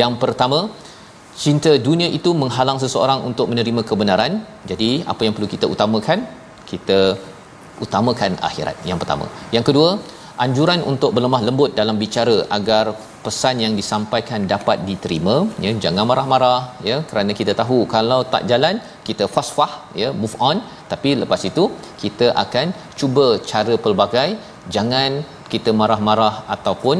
Yang 0.00 0.12
pertama 0.22 0.60
cinta 1.42 1.72
dunia 1.88 2.08
itu 2.18 2.30
menghalang 2.42 2.78
seseorang 2.84 3.20
untuk 3.28 3.46
menerima 3.50 3.82
kebenaran. 3.90 4.32
Jadi 4.70 4.90
apa 5.12 5.20
yang 5.26 5.34
perlu 5.36 5.50
kita 5.54 5.66
utamakan? 5.74 6.18
Kita 6.70 6.98
utamakan 7.84 8.32
akhirat 8.48 8.76
yang 8.90 8.98
pertama. 9.02 9.26
Yang 9.56 9.64
kedua 9.68 9.90
anjuran 10.44 10.80
untuk 10.90 11.10
berlemah 11.16 11.42
lembut 11.46 11.70
dalam 11.78 11.96
bicara 12.02 12.36
agar 12.56 12.84
pesan 13.24 13.56
yang 13.64 13.74
disampaikan 13.80 14.40
dapat 14.52 14.78
diterima. 14.88 15.34
Ya 15.64 15.72
jangan 15.84 16.04
marah-marah 16.10 16.60
ya. 16.90 16.96
Kerana 17.10 17.32
kita 17.40 17.52
tahu 17.62 17.78
kalau 17.96 18.20
tak 18.34 18.44
jalan 18.50 18.76
kita 19.08 19.26
fasfah 19.34 19.72
ya 20.02 20.10
move 20.22 20.36
on. 20.50 20.58
Tapi 20.92 21.10
lepas 21.22 21.42
itu 21.50 21.66
kita 22.02 22.28
akan 22.44 22.66
cuba 23.00 23.26
cara 23.52 23.76
pelbagai. 23.86 24.30
Jangan 24.76 25.10
kita 25.52 25.70
marah-marah 25.80 26.34
ataupun 26.54 26.96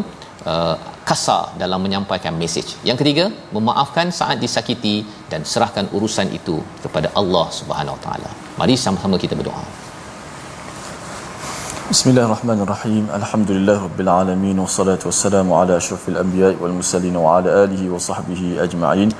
uh, 0.53 0.77
kasar 1.09 1.53
dalam 1.63 1.81
menyampaikan 1.85 2.35
mesej. 2.43 2.77
Yang 2.89 2.99
ketiga, 3.03 3.25
memaafkan 3.57 4.09
saat 4.13 4.39
disakiti 4.45 5.05
dan 5.33 5.45
serahkan 5.45 5.89
urusan 5.97 6.29
itu 6.33 6.59
kepada 6.85 7.11
Allah 7.21 7.47
Subhanahu 7.61 7.97
Wa 7.99 8.03
Taala. 8.07 8.31
Mari 8.61 8.75
sama-sama 8.77 9.17
kita 9.17 9.35
berdoa. 9.39 9.91
Bismillahirrahmanirrahim. 11.91 13.11
Alhamdulillahirabbil 13.11 14.11
alamin 14.11 14.59
wassalatu 14.63 15.11
wassalamu 15.11 15.59
ala 15.59 15.75
asyrafil 15.75 16.19
anbiya'i 16.23 16.55
wal 16.63 16.71
mursalin 16.77 17.17
wa 17.19 17.43
ala 17.43 17.67
alihi 17.67 17.91
wa 17.91 17.99
sahbihi 17.99 18.63
ajma'in. 18.65 19.11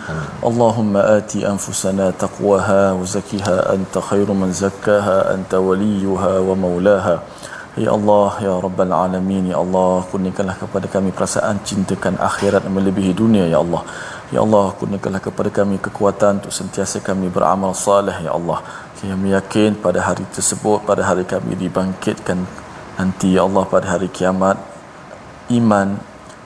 Allahumma 0.51 1.03
ati 1.19 1.43
anfusana 1.43 2.15
taqwaha 2.15 2.95
wa 2.95 3.03
zakkiha 3.15 3.75
anta 3.75 3.99
khairu 3.99 4.39
man 4.43 4.55
zakkaha 4.55 5.35
anta 5.35 5.59
waliyuha 5.59 6.47
wa 6.47 6.55
maulaha. 6.55 7.19
Ya 7.79 7.95
Allah, 7.95 8.35
Ya 8.43 8.55
Rabbal 8.59 8.91
Alamin, 8.91 9.47
Ya 9.47 9.63
Allah, 9.63 10.03
kurniakanlah 10.11 10.59
kepada 10.59 10.91
kami 10.91 11.15
perasaan 11.15 11.63
cintakan 11.63 12.19
akhirat 12.19 12.67
melebihi 12.67 13.15
dunia, 13.15 13.47
Ya 13.47 13.63
Allah. 13.63 13.87
Ya 14.35 14.43
Allah, 14.43 14.75
kurniakanlah 14.75 15.23
kepada 15.23 15.55
kami 15.55 15.79
kekuatan 15.79 16.43
untuk 16.43 16.51
sentiasa 16.51 16.99
kami 16.99 17.31
beramal 17.31 17.71
salih, 17.79 18.19
Ya 18.27 18.35
Allah. 18.35 18.59
Kami 18.99 19.31
yakin 19.39 19.79
pada 19.79 20.03
hari 20.03 20.27
tersebut, 20.35 20.83
pada 20.83 21.07
hari 21.07 21.23
kami 21.23 21.55
dibangkitkan 21.55 22.43
nanti, 22.99 23.39
Ya 23.39 23.47
Allah, 23.47 23.63
pada 23.63 23.87
hari 23.87 24.11
kiamat, 24.11 24.59
iman, 25.55 25.95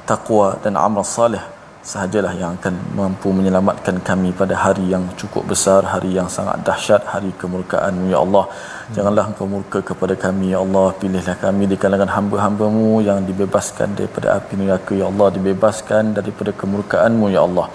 taqwa 0.04 0.60
dan 0.60 0.76
amal 0.76 1.08
salih 1.08 1.40
sahajalah 1.84 2.32
yang 2.32 2.56
akan 2.56 2.74
mampu 2.96 3.28
menyelamatkan 3.28 4.00
kami 4.00 4.32
pada 4.32 4.56
hari 4.56 4.88
yang 4.88 5.04
cukup 5.20 5.44
besar, 5.52 5.84
hari 5.84 6.16
yang 6.16 6.32
sangat 6.32 6.64
dahsyat, 6.64 7.04
hari 7.04 7.28
kemurkaan 7.36 8.08
Ya 8.08 8.24
Allah. 8.24 8.48
Janganlah 8.96 9.24
engkau 9.30 9.46
murka 9.52 9.80
kepada 9.90 10.14
kami 10.24 10.52
Ya 10.54 10.58
Allah. 10.64 10.86
Pilihlah 11.00 11.36
kami 11.44 11.64
di 11.72 11.76
kalangan 11.82 12.10
hamba-hambamu 12.16 12.90
Yang 13.08 13.18
dibebaskan 13.28 13.88
daripada 13.98 14.26
api 14.36 14.54
neraka 14.60 14.92
Ya 15.00 15.06
Allah. 15.12 15.28
Dibebaskan 15.36 16.12
daripada 16.18 16.52
kemurkaanmu 16.60 17.26
Ya 17.36 17.42
Allah. 17.48 17.66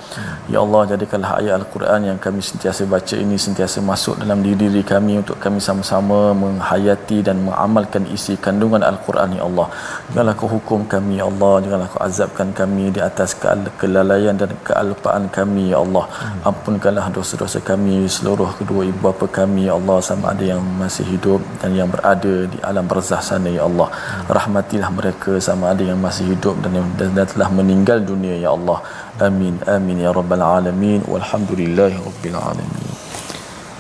Ya 0.54 0.60
Allah 0.66 0.82
jadikanlah 0.92 1.32
ayat 1.40 1.54
Al-Quran 1.62 2.00
Yang 2.10 2.20
kami 2.26 2.42
sentiasa 2.50 2.82
baca 2.94 3.16
ini 3.24 3.38
Sentiasa 3.46 3.82
masuk 3.92 4.16
dalam 4.22 4.40
diri 4.46 4.58
diri 4.70 4.84
kami 4.94 5.14
Untuk 5.22 5.38
kami 5.46 5.60
sama-sama 5.68 6.20
menghayati 6.44 7.20
dan 7.28 7.42
mengamalkan 7.48 8.06
isi 8.16 8.36
kandungan 8.46 8.86
Al-Quran 8.92 9.40
Ya 9.40 9.44
Allah. 9.50 9.68
Janganlah 10.12 10.36
kau 10.40 10.52
hukum 10.56 10.86
kami 10.94 11.18
Ya 11.22 11.26
Allah. 11.32 11.54
Janganlah 11.64 11.90
kau 11.94 12.02
azabkan 12.10 12.50
kami 12.62 12.86
di 12.96 13.02
atas 13.10 13.34
ke 13.42 13.50
kelalaian 13.82 14.36
dan 14.42 14.52
kealpaan 14.68 15.24
kami 15.38 15.64
ya 15.74 15.80
Allah. 15.86 16.06
Ampunkanlah 16.50 17.06
dosa-dosa 17.18 17.60
kami 17.72 17.96
seluruh 18.16 18.50
kedua 18.60 18.82
ibu 18.90 19.00
bapa 19.08 19.26
kami 19.40 19.62
ya 19.70 19.74
Allah. 19.80 19.98
Sama 20.10 20.26
ada 20.34 20.44
yang 20.52 20.62
masih 20.82 20.99
hidup 21.06 21.42
dan 21.62 21.76
yang 21.80 21.90
berada 21.94 22.48
di 22.52 22.58
alam 22.64 22.86
barzah 22.88 23.22
sana 23.22 23.50
ya 23.50 23.68
Allah. 23.70 23.88
Rahmatilah 24.28 24.90
mereka 24.92 25.40
sama 25.40 25.72
ada 25.74 25.84
yang 25.84 26.00
masih 26.00 26.36
hidup 26.36 26.56
dan 26.64 26.72
yang 26.80 26.88
dan, 27.00 27.16
dan 27.18 27.26
telah 27.26 27.50
meninggal 27.52 28.00
dunia 28.04 28.36
ya 28.40 28.56
Allah. 28.58 28.80
Amin. 29.20 29.60
Amin 29.68 30.00
ya 30.06 30.12
rabbal 30.16 30.44
alamin. 30.44 31.04
Walhamdulillahi 31.08 31.98
rabbil 32.00 32.38
alamin 32.38 33.09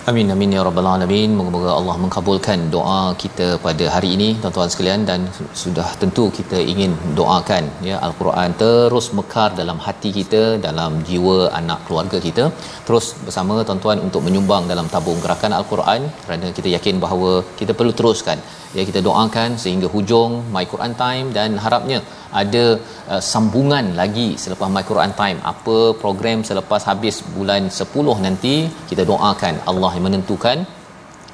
Amin 0.09 0.33
amin 0.33 0.53
ya 0.55 0.61
rabbal 0.67 0.87
alamin. 0.91 1.31
Moga-moga 1.37 1.71
Allah 1.79 1.95
mengabulkan 2.03 2.59
doa 2.75 3.01
kita 3.23 3.47
pada 3.65 3.85
hari 3.95 4.09
ini 4.15 4.29
tuan-tuan 4.41 4.69
sekalian 4.73 5.01
dan 5.09 5.19
sudah 5.61 5.87
tentu 6.01 6.23
kita 6.37 6.57
ingin 6.71 6.91
doakan 7.19 7.65
ya 7.89 7.97
al-Quran 8.07 8.55
terus 8.61 9.07
mekar 9.17 9.49
dalam 9.59 9.77
hati 9.85 10.11
kita, 10.17 10.41
dalam 10.67 10.93
jiwa 11.09 11.37
anak 11.59 11.81
keluarga 11.87 12.19
kita. 12.27 12.45
Terus 12.87 13.07
bersama 13.25 13.57
tuan-tuan 13.69 14.01
untuk 14.07 14.23
menyumbang 14.27 14.65
dalam 14.71 14.89
tabung 14.95 15.19
gerakan 15.25 15.55
al-Quran 15.59 16.09
kerana 16.23 16.49
kita 16.59 16.71
yakin 16.77 16.97
bahawa 17.05 17.31
kita 17.61 17.75
perlu 17.81 17.93
teruskan 17.99 18.39
ya 18.77 18.83
kita 18.89 18.99
doakan 19.07 19.51
sehingga 19.63 19.87
hujung 19.95 20.31
My 20.55 20.65
Quran 20.71 20.93
Time 21.03 21.27
dan 21.37 21.57
harapnya 21.63 21.99
ada 22.41 22.65
uh, 23.11 23.21
sambungan 23.31 23.85
lagi 23.99 24.27
selepas 24.43 24.69
My 24.75 24.83
Quran 24.89 25.13
Time 25.21 25.39
apa 25.51 25.77
program 26.03 26.39
selepas 26.49 26.81
habis 26.89 27.15
bulan 27.35 27.63
10 27.79 28.25
nanti 28.25 28.55
kita 28.91 29.05
doakan 29.11 29.55
Allah 29.71 29.91
yang 29.99 30.07
menentukan 30.09 30.59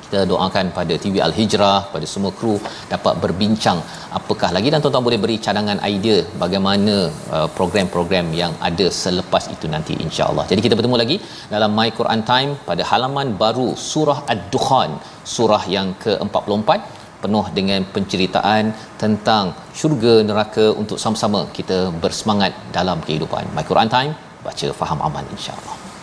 kita 0.06 0.20
doakan 0.32 0.66
pada 0.78 0.94
TV 1.04 1.16
Al 1.26 1.34
Hijrah 1.38 1.78
pada 1.94 2.08
semua 2.12 2.32
kru 2.40 2.56
dapat 2.92 3.14
berbincang 3.24 3.80
apakah 4.18 4.50
lagi 4.56 4.70
dan 4.74 4.80
tuan-tuan 4.84 5.06
boleh 5.08 5.20
beri 5.24 5.38
cadangan 5.46 5.80
idea 5.92 6.18
bagaimana 6.44 6.96
uh, 7.36 7.48
program-program 7.58 8.28
yang 8.42 8.54
ada 8.70 8.88
selepas 9.04 9.44
itu 9.56 9.66
nanti 9.74 9.94
insya-Allah. 10.06 10.46
Jadi 10.52 10.62
kita 10.66 10.78
bertemu 10.80 10.98
lagi 11.04 11.18
dalam 11.54 11.74
My 11.80 11.90
Quran 12.00 12.22
Time 12.32 12.52
pada 12.70 12.86
halaman 12.92 13.34
baru 13.44 13.68
surah 13.90 14.20
Ad-Dukhan 14.34 14.94
surah 15.36 15.64
yang 15.78 15.90
ke-44 16.06 16.70
penuh 17.24 17.46
dengan 17.58 17.82
penceritaan 17.96 18.64
tentang 19.04 19.46
syurga 19.80 20.16
neraka 20.30 20.68
untuk 20.84 21.02
sama-sama 21.06 21.42
kita 21.58 21.80
bersemangat 22.06 22.54
dalam 22.78 23.02
kehidupan. 23.08 23.50
My 23.58 23.66
Quran 23.72 23.92
Time 23.98 24.14
baca 24.46 24.70
faham 24.82 25.02
aman 25.10 25.26
insya-Allah. 25.38 25.95